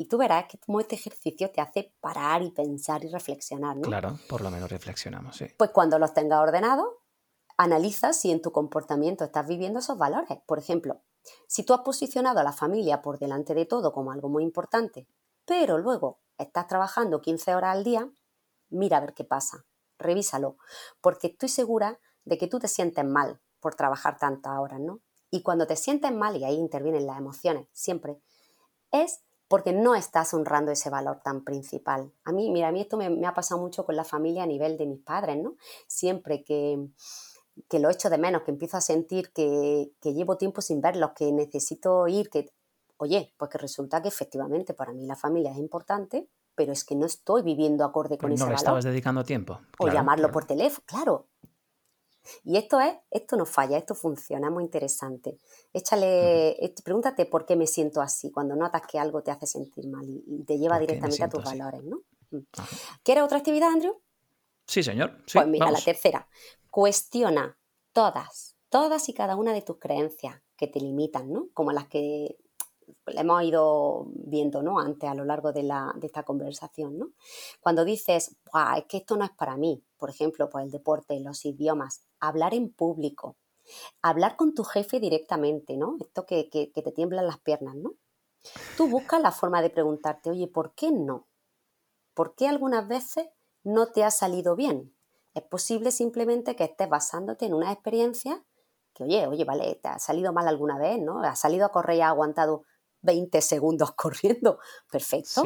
Y 0.00 0.06
tú 0.06 0.16
verás 0.16 0.46
que 0.46 0.56
como 0.56 0.80
este 0.80 0.94
ejercicio 0.94 1.50
te 1.50 1.60
hace 1.60 1.92
parar 2.00 2.40
y 2.40 2.50
pensar 2.52 3.04
y 3.04 3.08
reflexionar, 3.08 3.76
¿no? 3.76 3.82
Claro, 3.82 4.18
por 4.30 4.40
lo 4.40 4.50
menos 4.50 4.70
reflexionamos, 4.70 5.36
sí. 5.36 5.44
Pues 5.58 5.72
cuando 5.72 5.98
los 5.98 6.14
tengas 6.14 6.40
ordenados, 6.40 6.88
analiza 7.58 8.14
si 8.14 8.30
en 8.30 8.40
tu 8.40 8.50
comportamiento 8.50 9.24
estás 9.24 9.46
viviendo 9.46 9.80
esos 9.80 9.98
valores. 9.98 10.38
Por 10.46 10.58
ejemplo, 10.58 11.02
si 11.46 11.64
tú 11.64 11.74
has 11.74 11.82
posicionado 11.82 12.40
a 12.40 12.42
la 12.42 12.54
familia 12.54 13.02
por 13.02 13.18
delante 13.18 13.52
de 13.52 13.66
todo 13.66 13.92
como 13.92 14.10
algo 14.10 14.30
muy 14.30 14.42
importante, 14.42 15.06
pero 15.44 15.76
luego 15.76 16.22
estás 16.38 16.66
trabajando 16.66 17.20
15 17.20 17.54
horas 17.54 17.76
al 17.76 17.84
día, 17.84 18.10
mira 18.70 18.96
a 18.96 19.00
ver 19.00 19.12
qué 19.12 19.24
pasa, 19.24 19.66
revísalo, 19.98 20.56
porque 21.02 21.26
estoy 21.26 21.50
segura 21.50 22.00
de 22.24 22.38
que 22.38 22.46
tú 22.46 22.58
te 22.58 22.68
sientes 22.68 23.04
mal 23.04 23.38
por 23.60 23.74
trabajar 23.74 24.16
tantas 24.16 24.58
horas, 24.60 24.80
¿no? 24.80 25.02
Y 25.30 25.42
cuando 25.42 25.66
te 25.66 25.76
sientes 25.76 26.10
mal, 26.10 26.38
y 26.38 26.44
ahí 26.44 26.56
intervienen 26.56 27.06
las 27.06 27.18
emociones 27.18 27.68
siempre, 27.72 28.18
es 28.92 29.20
porque 29.50 29.72
no 29.72 29.96
estás 29.96 30.32
honrando 30.32 30.70
ese 30.70 30.90
valor 30.90 31.22
tan 31.24 31.42
principal. 31.42 32.12
A 32.22 32.30
mí, 32.30 32.52
mira, 32.52 32.68
a 32.68 32.72
mí 32.72 32.82
esto 32.82 32.96
me, 32.96 33.26
ha 33.26 33.34
pasado 33.34 33.60
mucho 33.60 33.84
con 33.84 33.96
la 33.96 34.04
familia 34.04 34.44
a 34.44 34.46
nivel 34.46 34.78
de 34.78 34.86
mis 34.86 35.00
padres, 35.00 35.42
¿no? 35.42 35.56
Siempre 35.88 36.44
que, 36.44 36.86
que 37.68 37.80
lo 37.80 37.90
echo 37.90 38.08
de 38.08 38.16
menos, 38.16 38.42
que 38.42 38.52
empiezo 38.52 38.76
a 38.76 38.80
sentir 38.80 39.32
que, 39.32 39.90
llevo 40.04 40.36
tiempo 40.36 40.60
sin 40.60 40.80
verlos, 40.80 41.10
que 41.16 41.32
necesito 41.32 42.06
ir, 42.06 42.30
que, 42.30 42.52
oye, 42.98 43.34
pues 43.36 43.50
que 43.50 43.58
resulta 43.58 44.00
que 44.00 44.06
efectivamente 44.06 44.72
para 44.72 44.92
mí 44.92 45.04
la 45.04 45.16
familia 45.16 45.50
es 45.50 45.58
importante, 45.58 46.28
pero 46.54 46.70
es 46.70 46.84
que 46.84 46.94
no 46.94 47.04
estoy 47.04 47.42
viviendo 47.42 47.84
acorde 47.84 48.18
con 48.18 48.30
ese 48.30 48.44
valor. 48.44 48.50
No 48.50 48.52
le 48.52 48.56
estabas 48.56 48.84
dedicando 48.84 49.24
tiempo. 49.24 49.58
o 49.80 49.88
llamarlo 49.88 50.30
por 50.30 50.44
teléfono, 50.44 50.84
claro. 50.86 51.26
Y 52.44 52.56
esto 52.56 52.80
es, 52.80 52.94
esto 53.10 53.36
no 53.36 53.46
falla, 53.46 53.78
esto 53.78 53.94
funciona, 53.94 54.50
muy 54.50 54.64
interesante. 54.64 55.38
Échale, 55.72 56.74
pregúntate 56.84 57.26
por 57.26 57.46
qué 57.46 57.56
me 57.56 57.66
siento 57.66 58.00
así, 58.00 58.30
cuando 58.30 58.56
notas 58.56 58.82
que 58.86 58.98
algo 58.98 59.22
te 59.22 59.30
hace 59.30 59.46
sentir 59.46 59.88
mal 59.88 60.04
y, 60.06 60.44
te 60.44 60.58
lleva 60.58 60.78
directamente 60.78 61.24
a 61.24 61.28
tus 61.28 61.44
valores, 61.44 61.82
¿no? 61.84 62.02
Mm. 62.30 62.44
¿Quieres 63.02 63.24
otra 63.24 63.38
actividad, 63.38 63.70
Andrew? 63.70 64.00
Sí, 64.66 64.82
señor. 64.82 65.16
pues 65.32 65.46
mira, 65.46 65.70
la 65.70 65.80
tercera. 65.80 66.28
Cuestiona 66.70 67.58
todas, 67.92 68.56
todas 68.68 69.08
y 69.08 69.14
cada 69.14 69.36
una 69.36 69.52
de 69.52 69.62
tus 69.62 69.78
creencias 69.78 70.40
que 70.56 70.68
te 70.68 70.80
limitan, 70.80 71.32
¿no? 71.32 71.48
Como 71.54 71.72
las 71.72 71.88
que 71.88 72.36
lo 73.06 73.20
hemos 73.20 73.42
ido 73.42 74.06
viendo 74.14 74.62
¿no? 74.62 74.78
antes 74.78 75.08
a 75.08 75.14
lo 75.14 75.24
largo 75.24 75.52
de, 75.52 75.62
la, 75.62 75.92
de 75.96 76.06
esta 76.06 76.22
conversación. 76.22 76.98
¿no? 76.98 77.12
Cuando 77.60 77.84
dices, 77.84 78.36
es 78.76 78.84
que 78.88 78.98
esto 78.98 79.16
no 79.16 79.24
es 79.24 79.30
para 79.30 79.56
mí, 79.56 79.82
por 79.96 80.10
ejemplo, 80.10 80.48
pues 80.48 80.64
el 80.64 80.70
deporte, 80.70 81.18
los 81.20 81.44
idiomas, 81.44 82.06
hablar 82.18 82.54
en 82.54 82.72
público, 82.72 83.36
hablar 84.02 84.36
con 84.36 84.54
tu 84.54 84.64
jefe 84.64 85.00
directamente, 85.00 85.76
¿no? 85.76 85.96
Esto 86.00 86.26
que, 86.26 86.48
que, 86.48 86.70
te 86.72 86.92
tiemblan 86.92 87.26
las 87.26 87.38
piernas, 87.40 87.76
¿no? 87.76 87.92
Tú 88.76 88.88
buscas 88.88 89.20
la 89.20 89.30
forma 89.30 89.62
de 89.62 89.70
preguntarte, 89.70 90.30
oye, 90.30 90.48
¿por 90.48 90.74
qué 90.74 90.90
no? 90.90 91.28
¿Por 92.14 92.34
qué 92.34 92.48
algunas 92.48 92.88
veces 92.88 93.28
no 93.62 93.92
te 93.92 94.02
ha 94.02 94.10
salido 94.10 94.56
bien? 94.56 94.94
Es 95.34 95.42
posible 95.42 95.92
simplemente 95.92 96.56
que 96.56 96.64
estés 96.64 96.88
basándote 96.88 97.46
en 97.46 97.54
una 97.54 97.70
experiencia 97.70 98.44
que, 98.94 99.04
oye, 99.04 99.26
oye, 99.26 99.44
vale, 99.44 99.76
te 99.76 99.88
ha 99.88 99.98
salido 99.98 100.32
mal 100.32 100.48
alguna 100.48 100.78
vez, 100.78 101.00
¿no? 101.00 101.22
Has 101.22 101.38
salido 101.38 101.66
a 101.66 101.72
correr 101.72 101.98
y 101.98 102.00
aguantado 102.00 102.64
20 103.02 103.40
segundos 103.40 103.92
corriendo. 103.96 104.58
Perfecto. 104.90 105.44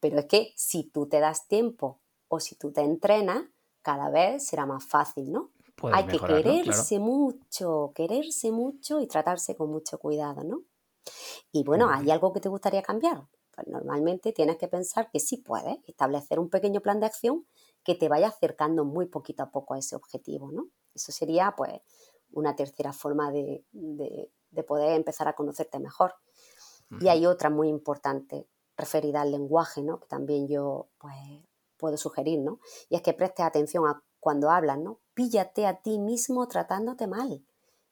Pero 0.00 0.18
es 0.18 0.26
que 0.26 0.52
si 0.56 0.84
tú 0.84 1.06
te 1.06 1.20
das 1.20 1.46
tiempo 1.46 2.00
o 2.28 2.40
si 2.40 2.54
tú 2.54 2.72
te 2.72 2.80
entrenas, 2.80 3.44
cada 3.82 4.10
vez 4.10 4.46
será 4.46 4.66
más 4.66 4.84
fácil, 4.84 5.30
¿no? 5.32 5.50
Hay 5.92 6.06
que 6.06 6.18
quererse 6.18 6.98
mucho, 6.98 7.92
quererse 7.94 8.52
mucho 8.52 9.00
y 9.00 9.06
tratarse 9.06 9.56
con 9.56 9.70
mucho 9.70 9.98
cuidado, 9.98 10.44
¿no? 10.44 10.62
Y 11.52 11.64
bueno, 11.64 11.88
¿hay 11.90 12.10
algo 12.10 12.32
que 12.32 12.40
te 12.40 12.50
gustaría 12.50 12.82
cambiar? 12.82 13.26
Pues 13.54 13.66
normalmente 13.66 14.32
tienes 14.32 14.56
que 14.56 14.68
pensar 14.68 15.10
que 15.10 15.20
sí 15.20 15.38
puedes 15.38 15.78
establecer 15.86 16.38
un 16.38 16.50
pequeño 16.50 16.80
plan 16.80 17.00
de 17.00 17.06
acción 17.06 17.46
que 17.82 17.94
te 17.94 18.08
vaya 18.08 18.28
acercando 18.28 18.84
muy 18.84 19.06
poquito 19.06 19.42
a 19.42 19.50
poco 19.50 19.74
a 19.74 19.78
ese 19.78 19.96
objetivo, 19.96 20.52
¿no? 20.52 20.68
Eso 20.94 21.12
sería, 21.12 21.54
pues, 21.56 21.80
una 22.32 22.54
tercera 22.54 22.92
forma 22.92 23.32
de, 23.32 23.64
poder 24.66 24.92
empezar 24.92 25.26
a 25.28 25.34
conocerte 25.34 25.78
mejor. 25.78 26.14
Y 26.98 27.06
hay 27.06 27.24
otra 27.24 27.50
muy 27.50 27.68
importante, 27.68 28.48
referida 28.76 29.20
al 29.20 29.30
lenguaje, 29.30 29.82
¿no? 29.82 30.00
Que 30.00 30.08
también 30.08 30.48
yo, 30.48 30.88
pues, 30.98 31.14
puedo 31.76 31.96
sugerir, 31.96 32.40
¿no? 32.40 32.58
Y 32.88 32.96
es 32.96 33.02
que 33.02 33.12
prestes 33.12 33.46
atención 33.46 33.86
a 33.86 34.02
cuando 34.18 34.50
hablas, 34.50 34.78
¿no? 34.78 34.98
Píllate 35.14 35.66
a 35.66 35.80
ti 35.80 35.98
mismo 35.98 36.48
tratándote 36.48 37.06
mal. 37.06 37.44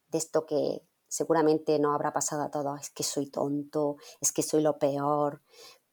De 0.09 0.19
esto 0.19 0.47
que 0.47 0.83
seguramente 1.09 1.79
no 1.79 1.95
habrá 1.95 2.13
pasado 2.13 2.43
a 2.43 2.51
todos, 2.51 2.81
es 2.81 2.91
que 2.91 3.03
soy 3.03 3.31
tonto, 3.31 3.97
es 4.21 4.33
que 4.33 4.43
soy 4.43 4.63
lo 4.63 4.79
peor, 4.79 5.43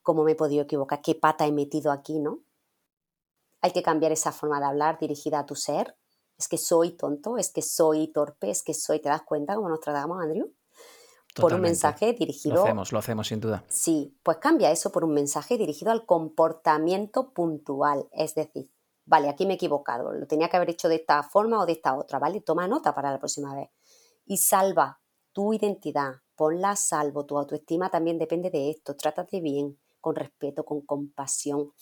cómo 0.02 0.24
me 0.24 0.34
he 0.34 0.36
podido 0.36 0.64
equivocar, 0.64 1.02
qué 1.02 1.16
pata 1.16 1.46
he 1.46 1.52
metido 1.52 1.92
aquí, 1.92 2.20
¿no? 2.20 2.40
Hay 3.62 3.72
que 3.72 3.82
cambiar 3.82 4.12
esa 4.12 4.32
forma 4.32 4.60
de 4.60 4.66
hablar 4.66 5.00
dirigida 5.00 5.40
a 5.40 5.46
tu 5.46 5.56
ser. 5.56 5.98
Es 6.38 6.48
que 6.48 6.58
soy 6.58 6.92
tonto, 6.92 7.38
es 7.38 7.52
que 7.52 7.62
soy 7.62 8.12
torpe, 8.12 8.50
es 8.50 8.62
que 8.62 8.74
soy, 8.74 9.00
¿te 9.00 9.10
das 9.10 9.24
cuenta 9.24 9.56
cómo 9.56 9.70
nos 9.70 9.80
tratamos, 9.80 10.22
Andrew? 10.22 10.52
Por 11.42 11.54
un 11.54 11.62
mensaje 11.62 12.14
dirigido. 12.14 12.56
Lo 12.56 12.64
hacemos, 12.64 12.92
lo 12.92 13.00
hacemos 13.00 13.28
sin 13.28 13.40
duda. 13.40 13.64
Sí, 13.68 14.18
pues 14.24 14.38
cambia 14.38 14.72
eso 14.72 14.92
por 14.92 15.04
un 15.04 15.14
mensaje 15.14 15.58
dirigido 15.58 15.92
al 15.92 16.06
comportamiento 16.06 17.34
puntual. 17.34 18.08
Es 18.12 18.36
decir, 18.36 18.70
vale, 19.06 19.30
aquí 19.30 19.46
me 19.46 19.54
he 19.54 19.56
equivocado, 19.56 20.14
lo 20.14 20.28
tenía 20.28 20.50
que 20.50 20.58
haber 20.58 20.70
hecho 20.70 20.90
de 20.90 20.96
esta 20.96 21.22
forma 21.24 21.62
o 21.62 21.66
de 21.66 21.74
esta 21.74 21.98
otra, 21.98 22.20
¿vale? 22.20 22.42
Toma 22.42 22.68
nota 22.68 22.94
para 22.94 23.12
la 23.12 23.20
próxima 23.20 23.56
vez. 23.56 23.70
Y 24.26 24.38
salva 24.38 25.02
tu 25.32 25.54
identidad, 25.54 26.14
ponla 26.36 26.72
a 26.72 26.76
salvo, 26.76 27.26
tu 27.26 27.38
autoestima 27.38 27.90
también 27.90 28.18
depende 28.18 28.50
de 28.50 28.70
esto, 28.70 28.96
trátate 28.96 29.42
bien, 29.42 29.78
con 30.00 30.16
respeto, 30.16 30.64
con 30.64 30.82
compasión. 30.82 31.74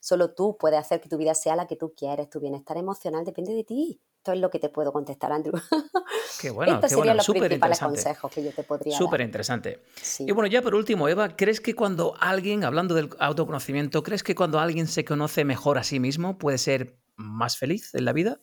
Solo 0.00 0.34
tú 0.34 0.56
puedes 0.58 0.78
hacer 0.78 1.00
que 1.00 1.08
tu 1.08 1.18
vida 1.18 1.34
sea 1.34 1.56
la 1.56 1.66
que 1.66 1.76
tú 1.76 1.92
quieres, 1.96 2.30
tu 2.30 2.40
bienestar 2.40 2.76
emocional 2.76 3.24
depende 3.24 3.54
de 3.54 3.64
ti. 3.64 4.00
Esto 4.22 4.34
es 4.34 4.38
lo 4.38 4.50
que 4.50 4.60
te 4.60 4.68
puedo 4.68 4.92
contestar, 4.92 5.32
Andrew. 5.32 5.52
Qué 6.40 6.50
bueno, 6.50 6.74
Estos 6.74 6.90
qué 6.90 6.94
serían 6.94 7.06
bueno, 7.06 7.14
los 7.16 7.26
súper 7.26 7.40
principales 7.40 7.78
interesante. 7.78 8.04
consejos 8.04 8.32
que 8.32 8.44
yo 8.44 8.52
te 8.52 8.62
podría 8.62 8.96
Súper 8.96 9.18
dar. 9.18 9.26
interesante. 9.26 9.82
Sí. 10.00 10.26
Y 10.28 10.30
bueno, 10.30 10.46
ya 10.46 10.62
por 10.62 10.76
último, 10.76 11.08
Eva, 11.08 11.34
¿crees 11.34 11.60
que 11.60 11.74
cuando 11.74 12.14
alguien, 12.20 12.62
hablando 12.62 12.94
del 12.94 13.10
autoconocimiento, 13.18 14.04
¿crees 14.04 14.22
que 14.22 14.36
cuando 14.36 14.60
alguien 14.60 14.86
se 14.86 15.04
conoce 15.04 15.44
mejor 15.44 15.76
a 15.76 15.82
sí 15.82 15.98
mismo 15.98 16.38
puede 16.38 16.58
ser 16.58 17.00
más 17.16 17.56
feliz 17.56 17.92
en 17.96 18.04
la 18.04 18.12
vida? 18.12 18.40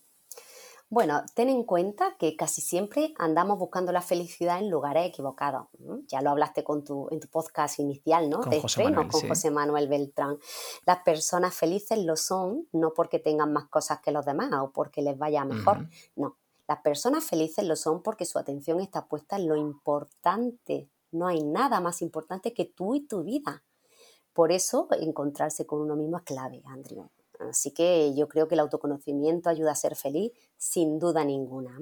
Bueno, 0.92 1.22
ten 1.36 1.50
en 1.50 1.64
cuenta 1.64 2.16
que 2.18 2.36
casi 2.36 2.62
siempre 2.62 3.14
andamos 3.20 3.60
buscando 3.60 3.92
la 3.92 4.02
felicidad 4.02 4.58
en 4.58 4.72
lugares 4.72 5.08
equivocados. 5.08 5.68
Ya 6.08 6.22
lo 6.22 6.32
hablaste 6.32 6.64
con 6.64 6.84
tu, 6.84 7.08
en 7.12 7.20
tu 7.20 7.28
podcast 7.28 7.78
inicial, 7.78 8.28
¿no? 8.28 8.40
Con 8.40 8.50
de 8.50 8.60
José 8.60 8.82
estreno, 8.82 8.90
Manuel, 8.98 9.12
con 9.12 9.22
sí. 9.22 9.28
José 9.28 9.52
Manuel 9.52 9.88
Beltrán. 9.88 10.40
Las 10.88 11.04
personas 11.04 11.54
felices 11.54 12.00
lo 12.00 12.16
son 12.16 12.68
no 12.72 12.94
porque 12.96 13.20
tengan 13.20 13.54
más 13.54 13.70
cosas 13.70 14.02
que 14.02 14.12
los 14.12 14.26
demás 14.26 14.50
o 14.62 14.72
porque 14.72 15.04
les 15.04 15.16
vaya 15.16 15.46
mejor. 15.46 15.88
No, 16.16 16.38
las 16.68 16.82
personas 16.82 17.24
felices 17.24 17.66
lo 17.66 17.76
son 17.76 18.02
porque 18.02 18.26
su 18.26 18.40
atención 18.40 18.80
está 18.80 19.08
puesta 19.08 19.36
en 19.36 19.48
lo 19.48 19.56
importante. 19.56 20.90
No 21.12 21.28
hay 21.28 21.44
nada 21.44 21.82
más 21.82 22.02
importante 22.02 22.52
que 22.52 22.66
tú 22.66 22.96
y 22.96 23.02
tu 23.06 23.24
vida. 23.24 23.64
Por 24.34 24.52
eso 24.52 24.88
encontrarse 24.92 25.68
con 25.68 25.82
uno 25.82 25.96
mismo 25.96 26.18
es 26.18 26.24
clave, 26.24 26.64
Andrew. 26.66 27.10
Así 27.40 27.72
que 27.72 28.14
yo 28.16 28.28
creo 28.28 28.48
que 28.48 28.56
el 28.56 28.60
autoconocimiento 28.60 29.50
ayuda 29.50 29.72
a 29.72 29.76
ser 29.76 29.96
feliz 29.96 30.32
sin 30.58 31.00
duda 31.00 31.24
ninguna. 31.24 31.80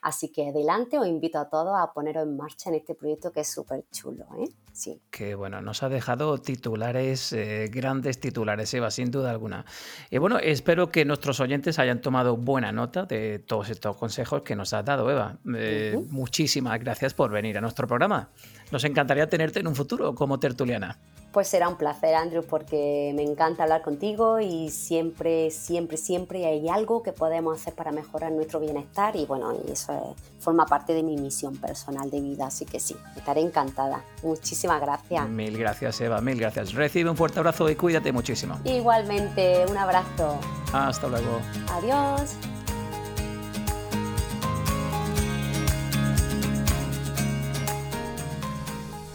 Así 0.00 0.30
que 0.30 0.48
adelante 0.48 0.98
os 0.98 1.06
invito 1.06 1.38
a 1.38 1.48
todos 1.50 1.74
a 1.78 1.92
poneros 1.92 2.22
en 2.22 2.36
marcha 2.36 2.70
en 2.70 2.76
este 2.76 2.94
proyecto 2.94 3.30
que 3.30 3.40
es 3.40 3.52
súper 3.52 3.84
chulo. 3.92 4.24
¿eh? 4.38 4.48
Sí. 4.72 5.00
Que 5.10 5.34
bueno, 5.34 5.60
nos 5.60 5.82
ha 5.82 5.90
dejado 5.90 6.38
titulares, 6.38 7.32
eh, 7.34 7.68
grandes 7.70 8.18
titulares, 8.18 8.72
Eva, 8.72 8.90
sin 8.90 9.10
duda 9.10 9.30
alguna. 9.30 9.66
Y 10.10 10.18
bueno, 10.18 10.38
espero 10.38 10.90
que 10.90 11.04
nuestros 11.04 11.38
oyentes 11.40 11.78
hayan 11.78 12.00
tomado 12.00 12.36
buena 12.36 12.72
nota 12.72 13.04
de 13.04 13.40
todos 13.40 13.68
estos 13.68 13.96
consejos 13.96 14.42
que 14.42 14.56
nos 14.56 14.72
has 14.72 14.84
dado, 14.84 15.10
Eva. 15.10 15.38
Eh. 15.54 16.02
Muchísimas 16.08 16.80
gracias 16.80 17.12
por 17.12 17.30
venir 17.30 17.58
a 17.58 17.60
nuestro 17.60 17.86
programa. 17.86 18.30
Nos 18.72 18.84
encantaría 18.84 19.28
tenerte 19.28 19.60
en 19.60 19.66
un 19.66 19.74
futuro 19.74 20.14
como 20.14 20.40
tertuliana. 20.40 20.98
Pues 21.34 21.48
será 21.48 21.68
un 21.68 21.74
placer, 21.76 22.14
Andrew, 22.14 22.44
porque 22.44 23.12
me 23.16 23.22
encanta 23.24 23.64
hablar 23.64 23.82
contigo 23.82 24.38
y 24.38 24.70
siempre, 24.70 25.50
siempre, 25.50 25.96
siempre 25.96 26.46
hay 26.46 26.68
algo 26.68 27.02
que 27.02 27.12
podemos 27.12 27.60
hacer 27.60 27.74
para 27.74 27.90
mejorar 27.90 28.30
nuestro 28.30 28.60
bienestar 28.60 29.16
y 29.16 29.26
bueno, 29.26 29.52
y 29.52 29.72
eso 29.72 29.92
es- 29.92 30.22
forma 30.44 30.64
parte 30.66 30.92
de 30.94 31.02
mi 31.02 31.16
misión 31.16 31.56
personal 31.56 32.08
de 32.10 32.20
vida, 32.20 32.46
así 32.46 32.64
que 32.66 32.78
sí, 32.78 32.94
estaré 33.16 33.40
encantada. 33.40 34.04
Muchísimas 34.22 34.80
gracias. 34.80 35.28
Mil 35.28 35.58
gracias, 35.58 36.00
Eva, 36.02 36.20
mil 36.20 36.38
gracias. 36.38 36.72
Recibe 36.72 37.10
un 37.10 37.16
fuerte 37.16 37.40
abrazo 37.40 37.68
y 37.68 37.74
cuídate 37.74 38.12
muchísimo. 38.12 38.60
Igualmente, 38.64 39.64
un 39.68 39.76
abrazo. 39.76 40.38
Hasta 40.72 41.08
luego. 41.08 41.40
Adiós. 41.72 42.36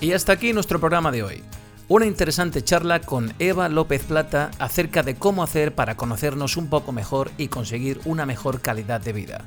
Y 0.02 0.14
hasta 0.14 0.34
aquí 0.34 0.54
nuestro 0.54 0.80
programa 0.80 1.12
de 1.12 1.24
hoy. 1.24 1.44
Una 1.90 2.06
interesante 2.06 2.64
charla 2.64 3.02
con 3.02 3.34
Eva 3.40 3.68
López 3.68 4.04
Plata 4.04 4.52
acerca 4.60 5.02
de 5.02 5.16
cómo 5.16 5.42
hacer 5.42 5.74
para 5.74 5.98
conocernos 5.98 6.56
un 6.56 6.68
poco 6.68 6.92
mejor 6.92 7.32
y 7.36 7.48
conseguir 7.48 8.00
una 8.06 8.28
mejor 8.28 8.62
calidad 8.62 9.02
de 9.02 9.12
vida. 9.12 9.42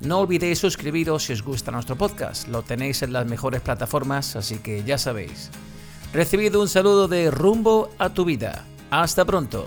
No 0.00 0.20
olvidéis 0.20 0.60
suscribiros 0.60 1.24
si 1.24 1.32
os 1.32 1.42
gusta 1.42 1.72
nuestro 1.72 1.96
podcast, 1.96 2.46
lo 2.46 2.62
tenéis 2.62 3.02
en 3.02 3.12
las 3.12 3.26
mejores 3.26 3.60
plataformas, 3.60 4.36
así 4.36 4.58
que 4.58 4.84
ya 4.84 4.98
sabéis. 4.98 5.50
Recibido 6.12 6.62
un 6.62 6.68
saludo 6.68 7.08
de 7.08 7.28
Rumbo 7.28 7.90
a 7.98 8.10
tu 8.10 8.24
vida. 8.24 8.64
Hasta 8.92 9.24
pronto. 9.24 9.66